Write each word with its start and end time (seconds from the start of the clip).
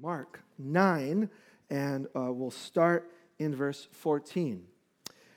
Mark 0.00 0.44
9, 0.58 1.28
and 1.70 2.06
uh, 2.14 2.32
we'll 2.32 2.52
start 2.52 3.10
in 3.38 3.54
verse 3.54 3.88
14. 3.90 4.62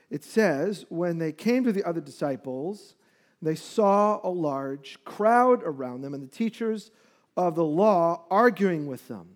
It 0.08 0.22
says, 0.22 0.84
When 0.88 1.18
they 1.18 1.32
came 1.32 1.64
to 1.64 1.72
the 1.72 1.82
other 1.82 2.00
disciples, 2.00 2.94
they 3.40 3.56
saw 3.56 4.20
a 4.22 4.30
large 4.30 5.02
crowd 5.04 5.62
around 5.64 6.02
them 6.02 6.14
and 6.14 6.22
the 6.22 6.28
teachers 6.28 6.92
of 7.36 7.56
the 7.56 7.64
law 7.64 8.24
arguing 8.30 8.86
with 8.86 9.08
them. 9.08 9.30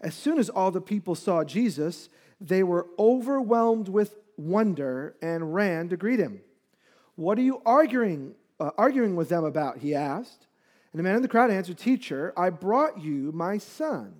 As 0.00 0.14
soon 0.14 0.38
as 0.38 0.48
all 0.48 0.70
the 0.70 0.80
people 0.80 1.14
saw 1.14 1.44
Jesus, 1.44 2.08
they 2.40 2.62
were 2.62 2.86
overwhelmed 2.98 3.88
with 3.88 4.16
wonder 4.38 5.16
and 5.20 5.52
ran 5.52 5.90
to 5.90 5.98
greet 5.98 6.18
him. 6.18 6.40
What 7.16 7.36
are 7.36 7.42
you 7.42 7.60
arguing, 7.66 8.34
uh, 8.58 8.70
arguing 8.78 9.16
with 9.16 9.28
them 9.28 9.44
about? 9.44 9.78
He 9.78 9.94
asked. 9.94 10.46
And 10.92 10.98
the 10.98 11.02
man 11.02 11.16
in 11.16 11.22
the 11.22 11.28
crowd 11.28 11.50
answered, 11.50 11.76
Teacher, 11.76 12.32
I 12.38 12.48
brought 12.48 13.02
you 13.02 13.32
my 13.32 13.58
son 13.58 14.19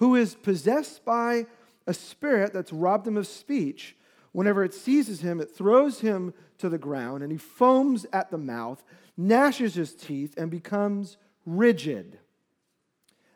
who 0.00 0.16
is 0.16 0.34
possessed 0.34 1.04
by 1.04 1.44
a 1.86 1.92
spirit 1.92 2.54
that's 2.54 2.72
robbed 2.72 3.06
him 3.06 3.18
of 3.18 3.26
speech. 3.26 3.94
Whenever 4.32 4.64
it 4.64 4.72
seizes 4.72 5.20
him, 5.20 5.40
it 5.40 5.54
throws 5.54 6.00
him 6.00 6.32
to 6.56 6.70
the 6.70 6.78
ground, 6.78 7.22
and 7.22 7.30
he 7.30 7.36
foams 7.36 8.06
at 8.10 8.30
the 8.30 8.38
mouth, 8.38 8.82
gnashes 9.18 9.74
his 9.74 9.94
teeth, 9.94 10.34
and 10.38 10.50
becomes 10.50 11.18
rigid. 11.44 12.18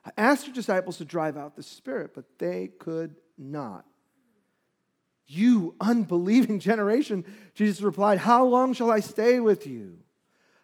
I 0.06 0.10
asked 0.16 0.46
your 0.46 0.55
disciples 0.55 0.96
to 0.98 1.05
drive 1.05 1.36
out 1.36 1.55
the 1.55 1.62
spirit, 1.62 2.12
but 2.14 2.38
they 2.38 2.70
could 2.78 3.16
not. 3.36 3.84
You 5.27 5.74
unbelieving 5.83 6.58
generation, 6.60 7.27
Jesus 7.55 7.83
replied, 7.83 8.19
How 8.19 8.42
long 8.42 8.72
shall 8.72 8.91
I 8.91 9.00
stay 9.00 9.38
with 9.38 9.66
you? 9.66 9.98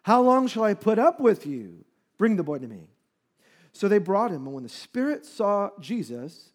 How 0.01 0.23
long 0.23 0.47
shall 0.47 0.63
I 0.63 0.73
put 0.73 0.97
up 0.97 1.19
with 1.19 1.45
you? 1.45 1.85
Bring 2.17 2.37
the 2.37 2.43
boy 2.43 2.57
to 2.57 2.67
me. 2.67 2.89
So 3.73 3.87
they 3.87 3.99
brought 3.99 4.31
him, 4.31 4.45
and 4.45 4.53
when 4.53 4.63
the 4.63 4.69
Spirit 4.69 5.25
saw 5.25 5.69
Jesus, 5.79 6.51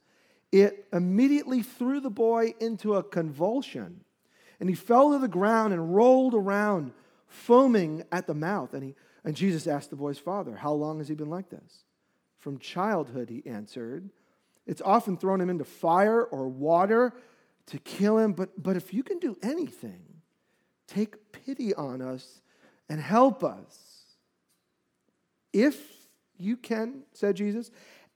it 0.52 0.86
immediately 0.92 1.62
threw 1.62 2.00
the 2.00 2.10
boy 2.10 2.54
into 2.60 2.95
a 2.95 3.02
convulsion. 3.02 4.02
And 4.60 4.68
he 4.68 4.74
fell 4.74 5.12
to 5.12 5.18
the 5.18 5.28
ground 5.28 5.73
and 5.73 5.95
rolled 5.95 6.34
around, 6.34 6.92
foaming 7.26 8.04
at 8.12 8.26
the 8.26 8.34
mouth. 8.34 8.74
And, 8.74 8.82
he, 8.82 8.95
and 9.24 9.34
Jesus 9.34 9.66
asked 9.66 9.90
the 9.90 9.96
boy's 9.96 10.18
father, 10.18 10.56
How 10.56 10.73
long 10.73 10.98
has 10.98 11.08
he 11.08 11.14
been 11.14 11.30
like 11.30 11.50
this? 11.50 11.84
From 12.38 12.58
childhood, 12.58 13.28
he 13.28 13.42
answered. 13.46 14.10
It's 14.66 14.82
often 14.82 15.16
thrown 15.16 15.40
him 15.40 15.51
into 15.51 15.64
fire 15.64 16.23
or 16.23 16.48
water 16.48 17.12
to 17.66 17.78
kill 17.78 18.18
him. 18.18 18.32
But, 18.32 18.62
but 18.62 18.76
if 18.76 18.92
you 18.92 19.02
can 19.02 19.18
do 19.18 19.36
anything, 19.42 20.02
take 20.86 21.32
pity 21.32 21.74
on 21.74 22.01
us 22.01 22.40
and 22.88 23.01
help 23.01 23.42
us. 23.45 24.04
If 25.52 25.95
you 26.38 26.56
can, 26.56 27.02
said 27.12 27.37
Jesus. 27.37 27.70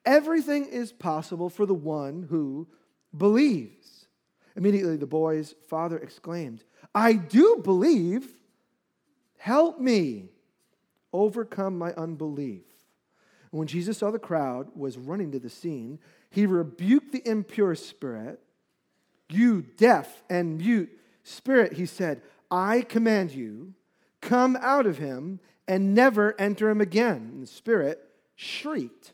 Everything 0.04 0.66
is 0.66 0.92
possible 0.92 1.50
for 1.50 1.66
the 1.66 1.74
one 1.74 2.26
who 2.30 2.66
believes. 3.16 4.06
Immediately, 4.56 4.96
the 4.96 5.06
boy's 5.06 5.54
father 5.68 5.98
exclaimed, 5.98 6.64
I 6.94 7.14
do 7.14 7.60
believe. 7.62 8.28
Help 9.38 9.80
me 9.80 10.28
overcome 11.12 11.78
my 11.78 11.92
unbelief. 11.94 12.64
And 13.50 13.58
when 13.58 13.68
Jesus 13.68 13.98
saw 13.98 14.10
the 14.10 14.18
crowd 14.18 14.68
was 14.74 14.98
running 14.98 15.32
to 15.32 15.38
the 15.38 15.48
scene, 15.48 15.98
he 16.30 16.46
rebuked 16.46 17.12
the 17.12 17.26
impure 17.26 17.74
spirit. 17.74 18.40
You 19.28 19.62
deaf 19.62 20.22
and 20.28 20.58
mute 20.58 20.90
spirit, 21.24 21.74
he 21.74 21.86
said, 21.86 22.22
I 22.50 22.82
command 22.82 23.32
you, 23.32 23.74
come 24.20 24.56
out 24.60 24.86
of 24.86 24.98
him 24.98 25.40
and 25.66 25.94
never 25.94 26.38
enter 26.40 26.68
him 26.68 26.80
again. 26.80 27.30
And 27.32 27.42
the 27.42 27.46
spirit 27.46 28.09
shrieked, 28.40 29.12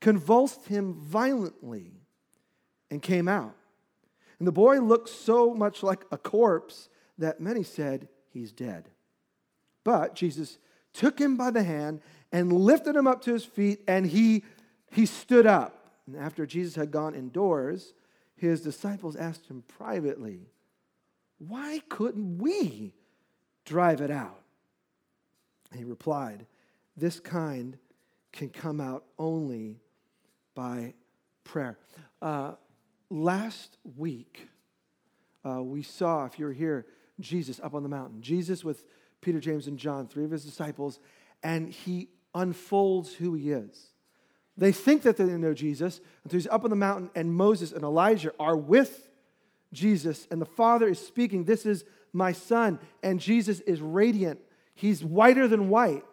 convulsed 0.00 0.66
him 0.66 0.94
violently, 0.94 1.90
and 2.92 3.02
came 3.02 3.26
out. 3.26 3.56
And 4.38 4.46
the 4.46 4.52
boy 4.52 4.78
looked 4.78 5.08
so 5.08 5.52
much 5.52 5.82
like 5.82 6.04
a 6.12 6.16
corpse 6.16 6.88
that 7.18 7.40
many 7.40 7.64
said, 7.64 8.08
He's 8.28 8.52
dead. 8.52 8.90
But 9.82 10.14
Jesus 10.14 10.58
took 10.92 11.18
him 11.18 11.36
by 11.36 11.50
the 11.50 11.64
hand 11.64 12.00
and 12.30 12.52
lifted 12.52 12.94
him 12.94 13.08
up 13.08 13.22
to 13.22 13.32
his 13.32 13.44
feet, 13.44 13.80
and 13.88 14.06
he, 14.06 14.44
he 14.92 15.06
stood 15.06 15.46
up. 15.46 15.96
And 16.06 16.16
after 16.16 16.46
Jesus 16.46 16.76
had 16.76 16.92
gone 16.92 17.14
indoors, 17.14 17.94
his 18.36 18.60
disciples 18.60 19.16
asked 19.16 19.48
him 19.48 19.64
privately, 19.66 20.50
Why 21.38 21.80
couldn't 21.88 22.38
we 22.38 22.92
drive 23.64 24.00
it 24.00 24.10
out? 24.12 24.42
And 25.72 25.80
he 25.80 25.84
replied, 25.84 26.46
This 26.96 27.18
kind 27.18 27.78
can 28.36 28.50
come 28.50 28.80
out 28.80 29.04
only 29.18 29.80
by 30.54 30.94
prayer. 31.44 31.78
Uh, 32.20 32.52
last 33.10 33.78
week, 33.96 34.48
uh, 35.44 35.62
we 35.62 35.82
saw, 35.82 36.26
if 36.26 36.38
you 36.38 36.46
were 36.46 36.52
here, 36.52 36.86
Jesus 37.18 37.60
up 37.62 37.74
on 37.74 37.82
the 37.82 37.88
mountain. 37.88 38.20
Jesus 38.20 38.62
with 38.62 38.84
Peter, 39.20 39.40
James, 39.40 39.66
and 39.66 39.78
John, 39.78 40.06
three 40.06 40.24
of 40.24 40.30
his 40.30 40.44
disciples, 40.44 41.00
and 41.42 41.70
he 41.70 42.08
unfolds 42.34 43.14
who 43.14 43.34
he 43.34 43.50
is. 43.50 43.88
They 44.56 44.72
think 44.72 45.02
that 45.02 45.16
they 45.16 45.24
know 45.24 45.54
Jesus 45.54 46.00
until 46.24 46.38
he's 46.38 46.46
up 46.46 46.64
on 46.64 46.70
the 46.70 46.76
mountain, 46.76 47.10
and 47.14 47.32
Moses 47.32 47.72
and 47.72 47.84
Elijah 47.84 48.32
are 48.38 48.56
with 48.56 49.08
Jesus, 49.72 50.26
and 50.30 50.40
the 50.40 50.46
Father 50.46 50.88
is 50.88 51.04
speaking, 51.04 51.44
This 51.44 51.66
is 51.66 51.84
my 52.12 52.32
son. 52.32 52.78
And 53.02 53.20
Jesus 53.20 53.60
is 53.60 53.80
radiant. 53.80 54.40
He's 54.74 55.04
whiter 55.04 55.48
than 55.48 55.68
white. 55.68 56.04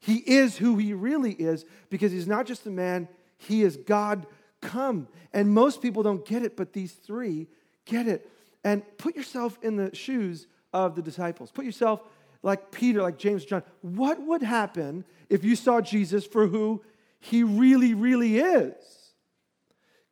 He 0.00 0.16
is 0.16 0.56
who 0.56 0.76
he 0.78 0.94
really 0.94 1.32
is 1.32 1.64
because 1.90 2.10
he's 2.10 2.26
not 2.26 2.46
just 2.46 2.66
a 2.66 2.70
man, 2.70 3.08
he 3.36 3.62
is 3.62 3.76
God 3.76 4.26
come. 4.60 5.08
And 5.32 5.50
most 5.50 5.82
people 5.82 6.02
don't 6.02 6.24
get 6.26 6.42
it, 6.42 6.56
but 6.56 6.72
these 6.72 6.92
three 6.92 7.48
get 7.84 8.08
it. 8.08 8.28
And 8.64 8.82
put 8.98 9.14
yourself 9.14 9.58
in 9.62 9.76
the 9.76 9.94
shoes 9.94 10.46
of 10.72 10.94
the 10.94 11.02
disciples. 11.02 11.50
Put 11.50 11.64
yourself 11.64 12.02
like 12.42 12.70
Peter, 12.70 13.02
like 13.02 13.18
James, 13.18 13.44
John. 13.44 13.62
What 13.82 14.20
would 14.20 14.42
happen 14.42 15.04
if 15.28 15.44
you 15.44 15.56
saw 15.56 15.80
Jesus 15.80 16.26
for 16.26 16.46
who 16.46 16.82
he 17.18 17.42
really, 17.44 17.94
really 17.94 18.38
is? 18.38 18.74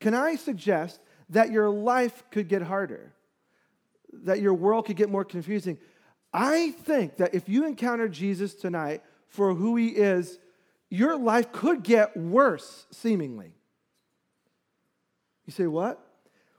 Can 0.00 0.15
I 0.15 0.37
suggest 0.37 1.00
that 1.31 1.50
your 1.50 1.70
life 1.70 2.25
could 2.31 2.49
get 2.49 2.62
harder? 2.62 3.12
That 4.25 4.41
your 4.41 4.55
world 4.55 4.87
could 4.87 4.97
get 4.97 5.10
more 5.10 5.25
confusing? 5.25 5.78
I 6.32 6.70
think 6.70 7.16
that 7.16 7.34
if 7.34 7.49
you 7.49 7.66
encounter 7.66 8.09
Jesus 8.09 8.55
tonight, 8.55 9.03
for 9.28 9.54
who 9.54 9.76
he 9.76 9.88
is, 9.88 10.38
your 10.90 11.16
life 11.16 11.52
could 11.52 11.82
get 11.82 12.16
worse, 12.16 12.86
seemingly. 12.90 13.52
You 15.46 15.52
say, 15.52 15.66
what? 15.66 16.00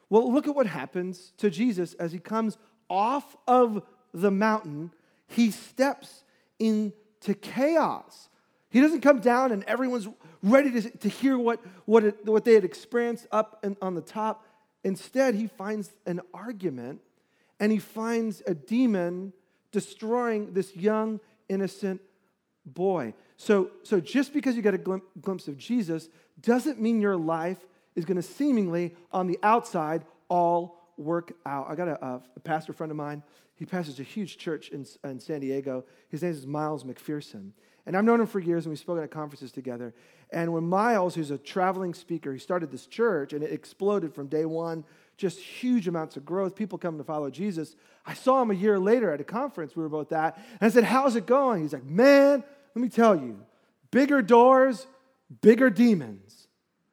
Well, 0.09 0.31
look 0.31 0.47
at 0.47 0.55
what 0.55 0.67
happens 0.67 1.33
to 1.37 1.49
Jesus 1.49 1.93
as 1.95 2.11
he 2.11 2.19
comes 2.19 2.57
off 2.89 3.35
of 3.47 3.83
the 4.13 4.31
mountain. 4.31 4.91
He 5.27 5.51
steps 5.51 6.23
into 6.57 7.33
chaos. 7.41 8.29
He 8.69 8.81
doesn't 8.81 9.01
come 9.01 9.19
down 9.19 9.51
and 9.51 9.63
everyone's 9.65 10.07
ready 10.43 10.71
to, 10.81 10.89
to 10.97 11.09
hear 11.09 11.37
what, 11.37 11.59
what, 11.85 12.03
it, 12.03 12.25
what 12.25 12.45
they 12.45 12.53
had 12.53 12.63
experienced 12.63 13.27
up 13.31 13.59
and 13.63 13.75
on 13.81 13.95
the 13.95 14.01
top. 14.01 14.45
Instead, 14.83 15.35
he 15.35 15.47
finds 15.47 15.91
an 16.05 16.21
argument 16.33 17.01
and 17.59 17.71
he 17.71 17.79
finds 17.79 18.41
a 18.47 18.53
demon 18.53 19.33
destroying 19.71 20.53
this 20.53 20.75
young, 20.75 21.19
innocent 21.47 22.01
boy. 22.73 23.13
So, 23.37 23.71
so 23.83 23.99
just 23.99 24.33
because 24.33 24.55
you 24.55 24.61
get 24.61 24.73
a 24.73 25.01
glimpse 25.21 25.47
of 25.47 25.57
Jesus 25.57 26.09
doesn't 26.41 26.79
mean 26.79 27.01
your 27.01 27.17
life 27.17 27.57
is 27.95 28.05
going 28.05 28.17
to 28.17 28.23
seemingly, 28.23 28.95
on 29.11 29.27
the 29.27 29.39
outside, 29.43 30.05
all 30.29 30.79
work 30.97 31.33
out. 31.45 31.67
I 31.69 31.75
got 31.75 31.87
a, 31.87 32.21
a, 32.35 32.39
pastor 32.43 32.73
friend 32.73 32.91
of 32.91 32.97
mine. 32.97 33.23
He 33.55 33.65
pastors 33.65 33.99
a 33.99 34.03
huge 34.03 34.37
church 34.37 34.69
in, 34.69 34.85
in 35.03 35.19
San 35.19 35.41
Diego. 35.41 35.85
His 36.09 36.21
name 36.21 36.31
is 36.31 36.45
Miles 36.45 36.83
McPherson. 36.83 37.51
And 37.85 37.97
I've 37.97 38.03
known 38.03 38.21
him 38.21 38.27
for 38.27 38.39
years, 38.39 38.65
and 38.65 38.71
we've 38.71 38.79
spoken 38.79 39.03
at 39.03 39.11
conferences 39.11 39.51
together. 39.51 39.93
And 40.31 40.53
when 40.53 40.63
Miles, 40.63 41.15
who's 41.15 41.31
a 41.31 41.37
traveling 41.37 41.93
speaker, 41.93 42.31
he 42.31 42.39
started 42.39 42.71
this 42.71 42.85
church, 42.85 43.33
and 43.33 43.43
it 43.43 43.51
exploded 43.51 44.13
from 44.13 44.27
day 44.27 44.45
one, 44.45 44.83
just 45.17 45.39
huge 45.39 45.87
amounts 45.87 46.15
of 46.15 46.25
growth, 46.25 46.55
people 46.55 46.77
coming 46.77 46.99
to 46.99 47.03
follow 47.03 47.29
Jesus. 47.29 47.75
I 48.05 48.13
saw 48.13 48.41
him 48.41 48.51
a 48.51 48.53
year 48.53 48.79
later 48.79 49.11
at 49.11 49.19
a 49.19 49.25
conference 49.25 49.75
we 49.75 49.83
were 49.83 49.89
both 49.89 50.11
at, 50.11 50.37
and 50.37 50.67
I 50.67 50.69
said, 50.69 50.83
How's 50.83 51.15
it 51.15 51.25
going? 51.25 51.61
He's 51.63 51.73
like, 51.73 51.83
Man, 51.83 52.43
let 52.75 52.81
me 52.81 52.89
tell 52.89 53.15
you, 53.15 53.39
bigger 53.91 54.21
doors, 54.21 54.87
bigger 55.41 55.69
demons. 55.69 56.47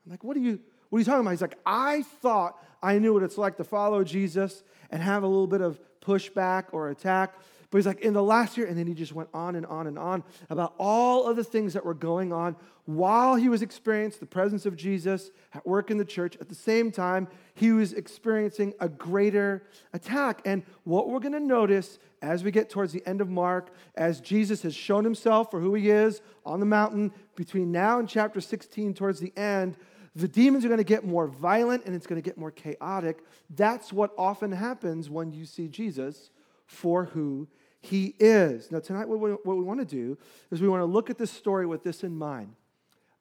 I'm 0.04 0.10
like, 0.10 0.24
what 0.24 0.36
are 0.36 0.40
you, 0.40 0.60
what 0.88 0.98
are 0.98 1.00
you 1.00 1.04
talking 1.04 1.20
about? 1.20 1.30
He's 1.30 1.42
like, 1.42 1.58
I 1.64 2.02
thought 2.02 2.62
I 2.82 2.98
knew 2.98 3.14
what 3.14 3.22
it's 3.22 3.38
like 3.38 3.56
to 3.56 3.64
follow 3.64 4.04
Jesus 4.04 4.62
and 4.90 5.02
have 5.02 5.22
a 5.22 5.26
little 5.26 5.46
bit 5.46 5.60
of 5.60 5.78
pushback 6.00 6.66
or 6.72 6.90
attack. 6.90 7.34
But 7.76 7.80
he's 7.80 7.86
like, 7.88 8.00
in 8.00 8.14
the 8.14 8.22
last 8.22 8.56
year, 8.56 8.66
and 8.66 8.78
then 8.78 8.86
he 8.86 8.94
just 8.94 9.12
went 9.12 9.28
on 9.34 9.54
and 9.54 9.66
on 9.66 9.86
and 9.86 9.98
on 9.98 10.24
about 10.48 10.72
all 10.78 11.26
of 11.26 11.36
the 11.36 11.44
things 11.44 11.74
that 11.74 11.84
were 11.84 11.92
going 11.92 12.32
on 12.32 12.56
while 12.86 13.34
he 13.34 13.50
was 13.50 13.60
experiencing 13.60 14.20
the 14.20 14.24
presence 14.24 14.64
of 14.64 14.76
Jesus 14.76 15.30
at 15.52 15.66
work 15.66 15.90
in 15.90 15.98
the 15.98 16.04
church. 16.06 16.38
At 16.40 16.48
the 16.48 16.54
same 16.54 16.90
time, 16.90 17.28
he 17.54 17.72
was 17.72 17.92
experiencing 17.92 18.72
a 18.80 18.88
greater 18.88 19.62
attack. 19.92 20.40
And 20.46 20.62
what 20.84 21.10
we're 21.10 21.20
going 21.20 21.34
to 21.34 21.38
notice 21.38 21.98
as 22.22 22.42
we 22.42 22.50
get 22.50 22.70
towards 22.70 22.94
the 22.94 23.06
end 23.06 23.20
of 23.20 23.28
Mark, 23.28 23.68
as 23.94 24.22
Jesus 24.22 24.62
has 24.62 24.74
shown 24.74 25.04
himself 25.04 25.50
for 25.50 25.60
who 25.60 25.74
he 25.74 25.90
is 25.90 26.22
on 26.46 26.60
the 26.60 26.64
mountain, 26.64 27.12
between 27.34 27.72
now 27.72 27.98
and 27.98 28.08
chapter 28.08 28.40
16, 28.40 28.94
towards 28.94 29.20
the 29.20 29.36
end, 29.36 29.76
the 30.14 30.28
demons 30.28 30.64
are 30.64 30.68
going 30.68 30.78
to 30.78 30.82
get 30.84 31.04
more 31.04 31.26
violent 31.26 31.84
and 31.84 31.94
it's 31.94 32.06
going 32.06 32.22
to 32.22 32.26
get 32.26 32.38
more 32.38 32.52
chaotic. 32.52 33.18
That's 33.54 33.92
what 33.92 34.12
often 34.16 34.50
happens 34.50 35.10
when 35.10 35.30
you 35.30 35.44
see 35.44 35.68
Jesus 35.68 36.30
for 36.64 37.04
who 37.04 37.48
he 37.86 38.14
is. 38.18 38.70
Now, 38.70 38.80
tonight, 38.80 39.08
what 39.08 39.20
we, 39.20 39.30
what 39.30 39.56
we 39.56 39.64
want 39.64 39.80
to 39.80 39.86
do 39.86 40.18
is 40.50 40.60
we 40.60 40.68
want 40.68 40.82
to 40.82 40.86
look 40.86 41.10
at 41.10 41.18
this 41.18 41.30
story 41.30 41.66
with 41.66 41.82
this 41.82 42.02
in 42.02 42.16
mind. 42.16 42.54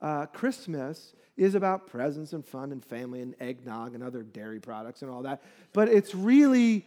Uh, 0.02 0.26
Christmas 0.28 1.14
is 1.38 1.56
about 1.56 1.88
presents 1.88 2.34
and 2.34 2.46
fun 2.46 2.72
and 2.72 2.84
family 2.84 3.22
and 3.22 3.36
eggnog 3.40 3.96
and 3.96 4.04
other 4.04 4.24
dairy 4.24 4.60
products 4.60 5.02
and 5.02 5.12
all 5.12 5.24
that, 5.24 5.42
but 5.74 5.90
it's 5.90 6.14
really 6.14 6.86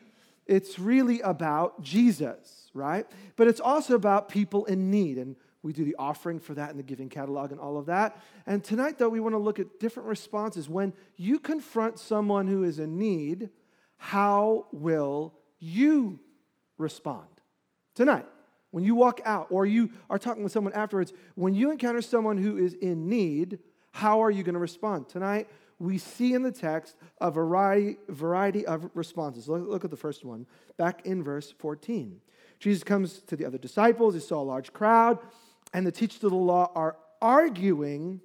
it's 0.48 0.78
really 0.78 1.20
about 1.20 1.82
Jesus, 1.82 2.70
right? 2.72 3.06
But 3.36 3.48
it's 3.48 3.60
also 3.60 3.94
about 3.94 4.30
people 4.30 4.64
in 4.64 4.90
need. 4.90 5.18
And 5.18 5.36
we 5.62 5.74
do 5.74 5.84
the 5.84 5.94
offering 5.98 6.40
for 6.40 6.54
that 6.54 6.70
in 6.70 6.78
the 6.78 6.82
giving 6.82 7.10
catalog 7.10 7.52
and 7.52 7.60
all 7.60 7.76
of 7.76 7.86
that. 7.86 8.18
And 8.46 8.64
tonight, 8.64 8.98
though, 8.98 9.10
we 9.10 9.20
want 9.20 9.34
to 9.34 9.38
look 9.38 9.58
at 9.58 9.78
different 9.78 10.08
responses. 10.08 10.66
When 10.68 10.94
you 11.16 11.38
confront 11.38 11.98
someone 11.98 12.46
who 12.46 12.64
is 12.64 12.78
in 12.78 12.98
need, 12.98 13.50
how 13.98 14.66
will 14.72 15.34
you 15.58 16.18
respond? 16.78 17.26
Tonight, 17.98 18.26
when 18.70 18.84
you 18.84 18.94
walk 18.94 19.20
out 19.24 19.48
or 19.50 19.66
you 19.66 19.90
are 20.08 20.20
talking 20.20 20.44
with 20.44 20.52
someone 20.52 20.72
afterwards, 20.72 21.12
when 21.34 21.52
you 21.52 21.72
encounter 21.72 22.00
someone 22.00 22.36
who 22.36 22.56
is 22.56 22.74
in 22.74 23.08
need, 23.08 23.58
how 23.90 24.22
are 24.22 24.30
you 24.30 24.44
going 24.44 24.54
to 24.54 24.60
respond? 24.60 25.08
Tonight, 25.08 25.48
we 25.80 25.98
see 25.98 26.32
in 26.32 26.44
the 26.44 26.52
text 26.52 26.94
a 27.20 27.28
variety, 27.28 27.96
variety 28.08 28.64
of 28.64 28.88
responses. 28.94 29.48
Look, 29.48 29.66
look 29.66 29.84
at 29.84 29.90
the 29.90 29.96
first 29.96 30.24
one, 30.24 30.46
back 30.76 31.06
in 31.06 31.24
verse 31.24 31.52
14. 31.58 32.20
Jesus 32.60 32.84
comes 32.84 33.18
to 33.22 33.34
the 33.34 33.44
other 33.44 33.58
disciples. 33.58 34.14
He 34.14 34.20
saw 34.20 34.42
a 34.42 34.44
large 34.44 34.72
crowd, 34.72 35.18
and 35.74 35.84
the 35.84 35.90
teachers 35.90 36.22
of 36.22 36.30
the 36.30 36.36
law 36.36 36.70
are 36.76 36.96
arguing 37.20 38.20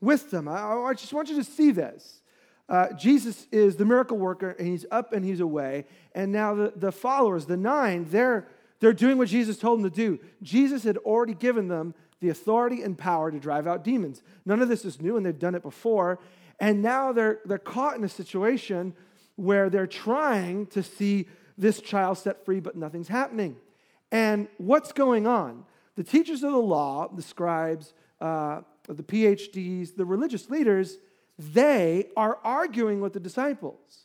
with 0.00 0.32
them. 0.32 0.48
I, 0.48 0.72
I 0.72 0.94
just 0.94 1.12
want 1.12 1.28
you 1.28 1.36
to 1.36 1.44
see 1.44 1.70
this. 1.70 2.20
Uh, 2.68 2.92
Jesus 2.94 3.46
is 3.52 3.76
the 3.76 3.84
miracle 3.84 4.18
worker, 4.18 4.56
and 4.58 4.66
he's 4.66 4.86
up 4.90 5.12
and 5.12 5.24
he's 5.24 5.38
away. 5.38 5.84
And 6.16 6.32
now 6.32 6.56
the, 6.56 6.72
the 6.74 6.90
followers, 6.90 7.46
the 7.46 7.56
nine, 7.56 8.08
they're, 8.10 8.48
they're 8.84 8.92
doing 8.92 9.16
what 9.16 9.28
Jesus 9.28 9.56
told 9.56 9.80
them 9.80 9.90
to 9.90 9.96
do. 9.96 10.18
Jesus 10.42 10.84
had 10.84 10.98
already 10.98 11.32
given 11.32 11.68
them 11.68 11.94
the 12.20 12.28
authority 12.28 12.82
and 12.82 12.98
power 12.98 13.30
to 13.30 13.38
drive 13.38 13.66
out 13.66 13.82
demons. 13.82 14.22
None 14.44 14.60
of 14.60 14.68
this 14.68 14.84
is 14.84 15.00
new, 15.00 15.16
and 15.16 15.24
they've 15.24 15.38
done 15.38 15.54
it 15.54 15.62
before. 15.62 16.18
And 16.60 16.82
now 16.82 17.10
they're, 17.10 17.40
they're 17.46 17.56
caught 17.56 17.96
in 17.96 18.04
a 18.04 18.10
situation 18.10 18.92
where 19.36 19.70
they're 19.70 19.86
trying 19.86 20.66
to 20.66 20.82
see 20.82 21.28
this 21.56 21.80
child 21.80 22.18
set 22.18 22.44
free, 22.44 22.60
but 22.60 22.76
nothing's 22.76 23.08
happening. 23.08 23.56
And 24.12 24.48
what's 24.58 24.92
going 24.92 25.26
on? 25.26 25.64
The 25.96 26.04
teachers 26.04 26.42
of 26.42 26.52
the 26.52 26.58
law, 26.58 27.08
the 27.08 27.22
scribes, 27.22 27.94
uh, 28.20 28.60
the 28.86 29.02
PhDs, 29.02 29.96
the 29.96 30.04
religious 30.04 30.50
leaders, 30.50 30.98
they 31.38 32.10
are 32.18 32.38
arguing 32.44 33.00
with 33.00 33.14
the 33.14 33.20
disciples. 33.20 34.04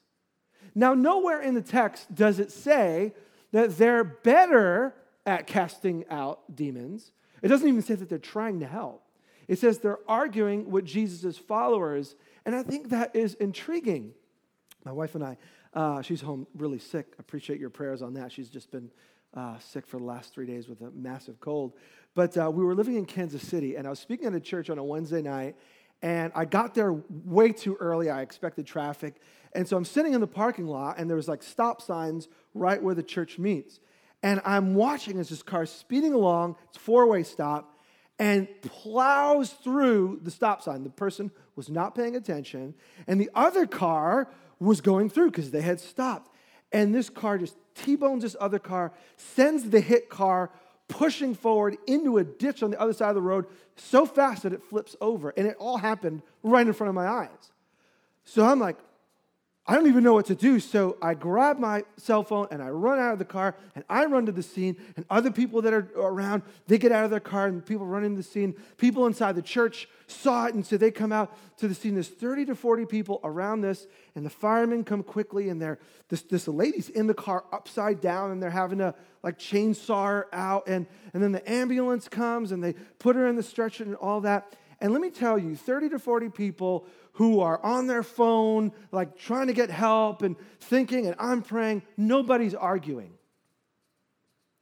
Now, 0.74 0.94
nowhere 0.94 1.42
in 1.42 1.54
the 1.54 1.62
text 1.62 2.16
does 2.16 2.40
it 2.40 2.52
say 2.52 3.14
that 3.52 3.78
they're 3.78 4.04
better 4.04 4.96
at 5.26 5.48
casting 5.48 6.06
out 6.10 6.56
demons. 6.56 7.12
It 7.42 7.48
doesn't 7.48 7.68
even 7.68 7.82
say 7.82 7.96
that 7.96 8.10
they're 8.10 8.18
trying 8.18 8.60
to 8.60 8.68
help. 8.68 9.04
It 9.48 9.60
says 9.60 9.80
they're 9.80 10.00
arguing 10.08 10.70
with 10.70 10.86
Jesus' 10.86 11.38
followers 11.38 12.16
and 12.50 12.56
I 12.56 12.64
think 12.64 12.90
that 12.90 13.16
is 13.16 13.36
intriguing. 13.36 14.14
My 14.84 14.92
wife 14.92 15.16
and 15.16 15.24
I, 15.24 15.38
uh, 15.74 16.02
she's 16.02 16.22
home 16.22 16.48
really 16.56 16.80
sick. 16.80 17.14
Appreciate 17.20 17.60
your 17.60 17.70
prayers 17.70 18.02
on 18.02 18.16
that. 18.16 18.32
She's 18.32 18.50
just 18.50 18.72
been 18.72 18.90
uh, 19.36 19.60
sick 19.60 19.86
for 19.86 19.98
the 19.98 20.04
last 20.04 20.34
three 20.34 20.48
days 20.48 20.68
with 20.68 20.82
a 20.82 20.90
massive 20.92 21.40
cold. 21.40 21.74
But 22.16 22.36
uh, 22.38 22.50
we 22.50 22.64
were 22.64 22.74
living 22.74 22.96
in 22.96 23.06
Kansas 23.06 23.44
City, 23.44 23.76
and 23.76 23.86
I 23.86 23.92
was 23.92 24.00
speaking 24.00 24.26
at 24.26 24.34
a 24.34 24.40
church 24.40 24.70
on 24.72 24.80
a 24.80 24.84
Wednesday 24.84 25.22
night, 25.22 25.56
and 26.02 26.32
I 26.36 26.46
got 26.46 26.74
there 26.76 26.94
way 27.10 27.52
too 27.52 27.76
early. 27.80 28.10
I 28.10 28.22
expected 28.22 28.66
traffic. 28.66 29.16
And 29.54 29.68
so 29.68 29.76
I'm 29.76 29.86
sitting 29.86 30.14
in 30.14 30.22
the 30.22 30.28
parking 30.28 30.68
lot, 30.68 30.98
and 30.98 31.10
there 31.10 31.18
was 31.18 31.28
like 31.28 31.44
stop 31.44 31.82
signs 31.82 32.28
right 32.54 32.82
where 32.82 32.96
the 32.96 33.04
church 33.04 33.40
meets. 33.40 33.80
And 34.22 34.42
I'm 34.46 34.76
watching 34.76 35.18
as 35.20 35.30
this 35.30 35.44
car 35.44 35.66
speeding 35.66 36.14
along, 36.14 36.56
it's 36.70 36.78
four 36.78 37.08
way 37.08 37.24
stop, 37.24 37.78
and 38.18 38.48
plows 38.62 39.52
through 39.52 40.20
the 40.24 40.32
stop 40.32 40.62
sign. 40.62 40.84
The 40.84 40.90
person 40.90 41.32
was 41.56 41.70
not 41.70 41.96
paying 41.96 42.16
attention, 42.16 42.76
and 43.08 43.20
the 43.20 43.30
other 43.34 43.66
car 43.66 44.30
was 44.60 44.82
going 44.82 45.10
through 45.10 45.32
because 45.32 45.52
they 45.52 45.62
had 45.62 45.80
stopped. 45.80 46.30
And 46.72 46.94
this 46.94 47.10
car 47.10 47.38
just 47.38 47.56
T 47.76 47.96
bones 47.96 48.24
this 48.24 48.36
other 48.40 48.60
car, 48.60 48.92
sends 49.16 49.70
the 49.70 49.80
hit 49.80 50.10
car 50.10 50.52
pushing 50.90 51.34
forward 51.34 51.78
into 51.88 52.18
a 52.18 52.24
ditch 52.26 52.62
on 52.62 52.72
the 52.72 52.82
other 52.82 52.92
side 52.92 53.10
of 53.10 53.16
the 53.16 53.22
road 53.22 53.46
so 53.78 54.06
fast 54.06 54.44
that 54.44 54.52
it 54.52 54.62
flips 54.62 54.98
over. 55.00 55.30
And 55.38 55.48
it 55.48 55.56
all 55.58 55.78
happened 55.78 56.22
right 56.44 56.68
in 56.68 56.74
front 56.74 56.90
of 56.90 56.96
my 56.96 57.08
eyes. 57.08 57.52
So 58.26 58.44
I'm 58.44 58.60
like, 58.60 58.76
I 59.70 59.76
don't 59.76 59.86
even 59.86 60.04
know 60.04 60.16
what 60.16 60.26
to 60.26 60.36
do. 60.36 60.60
So 60.60 60.98
I 61.00 61.14
grab 61.14 61.60
my 61.60 61.84
cell 61.96 62.24
phone 62.24 62.48
and 62.50 62.60
I 62.60 62.70
run 62.70 62.98
out 62.98 63.14
of 63.14 63.20
the 63.20 63.26
car 63.26 63.56
and 63.76 63.86
I 63.88 64.06
run 64.06 64.26
to 64.26 64.32
the 64.32 64.42
scene. 64.42 64.76
And 64.96 65.06
other 65.12 65.30
people 65.30 65.62
that 65.62 65.74
are 65.74 65.88
around, 65.96 66.42
they 66.66 66.80
get 66.80 66.92
out 66.92 67.04
of 67.04 67.12
their 67.12 67.20
car 67.20 67.46
and 67.46 67.64
people 67.64 67.86
run 67.86 68.04
into 68.04 68.18
the 68.18 68.24
scene. 68.24 68.56
People 68.78 69.06
inside 69.06 69.36
the 69.36 69.44
church 69.44 69.88
saw 70.08 70.48
it 70.48 70.56
and 70.56 70.66
so 70.66 70.76
they 70.76 70.90
come 70.90 71.12
out 71.12 71.38
to 71.60 71.68
the 71.68 71.76
scene. 71.76 71.94
There's 71.94 72.08
30 72.08 72.46
to 72.46 72.56
40 72.56 72.88
people 72.88 73.20
around 73.24 73.62
this, 73.62 73.86
and 74.16 74.26
the 74.26 74.32
firemen 74.32 74.84
come 74.84 75.04
quickly 75.04 75.50
and 75.50 75.62
they're 75.62 75.78
this, 76.08 76.24
this 76.24 76.48
lady's 76.48 76.90
in 76.90 77.06
the 77.06 77.14
car 77.14 77.44
upside 77.54 78.02
down 78.02 78.32
and 78.32 78.42
they're 78.42 78.50
having 78.50 78.80
to 78.80 78.96
like 79.22 79.38
chainsaw 79.38 80.08
her 80.08 80.28
out. 80.34 80.68
And, 80.68 80.88
and 81.14 81.22
then 81.22 81.32
the 81.32 81.48
ambulance 81.48 82.08
comes 82.08 82.52
and 82.52 82.64
they 82.64 82.74
put 82.98 83.16
her 83.16 83.28
in 83.28 83.36
the 83.36 83.44
stretcher 83.44 83.84
and 83.84 83.94
all 83.98 84.22
that. 84.22 84.56
And 84.82 84.94
let 84.94 85.02
me 85.02 85.12
tell 85.12 85.38
you, 85.38 85.56
30 85.56 85.90
to 85.90 86.00
40 86.00 86.30
people 86.30 86.88
who 87.20 87.42
are 87.42 87.62
on 87.66 87.86
their 87.86 88.02
phone, 88.02 88.72
like 88.94 89.18
trying 89.18 89.48
to 89.48 89.54
get 89.54 89.70
help 89.70 90.22
and 90.22 90.38
thinking, 90.62 91.06
and 91.06 91.18
I'm 91.20 91.42
praying, 91.42 91.82
nobody's 91.98 92.56
arguing. 92.56 93.12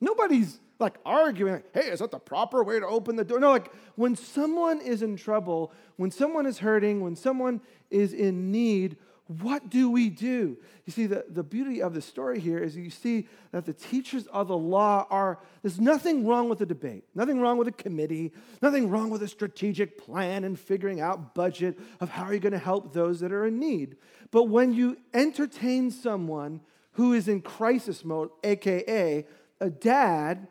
Nobody's 0.01 0.59
like 0.79 0.97
arguing, 1.05 1.53
like, 1.53 1.65
hey, 1.71 1.91
is 1.91 1.99
that 1.99 2.09
the 2.09 2.17
proper 2.17 2.63
way 2.63 2.79
to 2.79 2.87
open 2.87 3.15
the 3.15 3.23
door? 3.23 3.39
No, 3.39 3.51
like 3.51 3.71
when 3.93 4.15
someone 4.15 4.81
is 4.81 5.03
in 5.03 5.17
trouble, 5.17 5.71
when 5.97 6.09
someone 6.09 6.47
is 6.47 6.57
hurting, 6.57 7.01
when 7.01 7.15
someone 7.15 7.61
is 7.91 8.11
in 8.11 8.51
need, 8.51 8.97
what 9.27 9.69
do 9.69 9.91
we 9.91 10.09
do? 10.09 10.57
You 10.85 10.93
see, 10.93 11.05
the, 11.05 11.25
the 11.29 11.43
beauty 11.43 11.81
of 11.81 11.93
the 11.93 12.01
story 12.01 12.39
here 12.39 12.59
is 12.59 12.77
you 12.77 12.89
see 12.89 13.27
that 13.51 13.65
the 13.65 13.73
teachers 13.73 14.25
of 14.27 14.47
the 14.47 14.57
law 14.57 15.05
are, 15.09 15.39
there's 15.61 15.81
nothing 15.81 16.25
wrong 16.25 16.47
with 16.47 16.59
the 16.59 16.65
debate, 16.65 17.03
nothing 17.13 17.41
wrong 17.41 17.57
with 17.57 17.67
a 17.67 17.73
committee, 17.73 18.31
nothing 18.61 18.89
wrong 18.89 19.09
with 19.09 19.21
a 19.21 19.27
strategic 19.27 19.97
plan 19.97 20.45
and 20.45 20.57
figuring 20.57 21.01
out 21.01 21.35
budget 21.35 21.77
of 21.99 22.09
how 22.09 22.23
are 22.23 22.31
you're 22.31 22.39
going 22.39 22.53
to 22.53 22.57
help 22.57 22.93
those 22.93 23.19
that 23.19 23.33
are 23.33 23.45
in 23.45 23.59
need. 23.59 23.97
But 24.31 24.45
when 24.45 24.73
you 24.73 24.97
entertain 25.13 25.91
someone 25.91 26.61
who 26.93 27.13
is 27.13 27.27
in 27.27 27.41
crisis 27.41 28.05
mode, 28.05 28.29
AKA 28.43 29.25
a 29.59 29.69
dad 29.69 30.47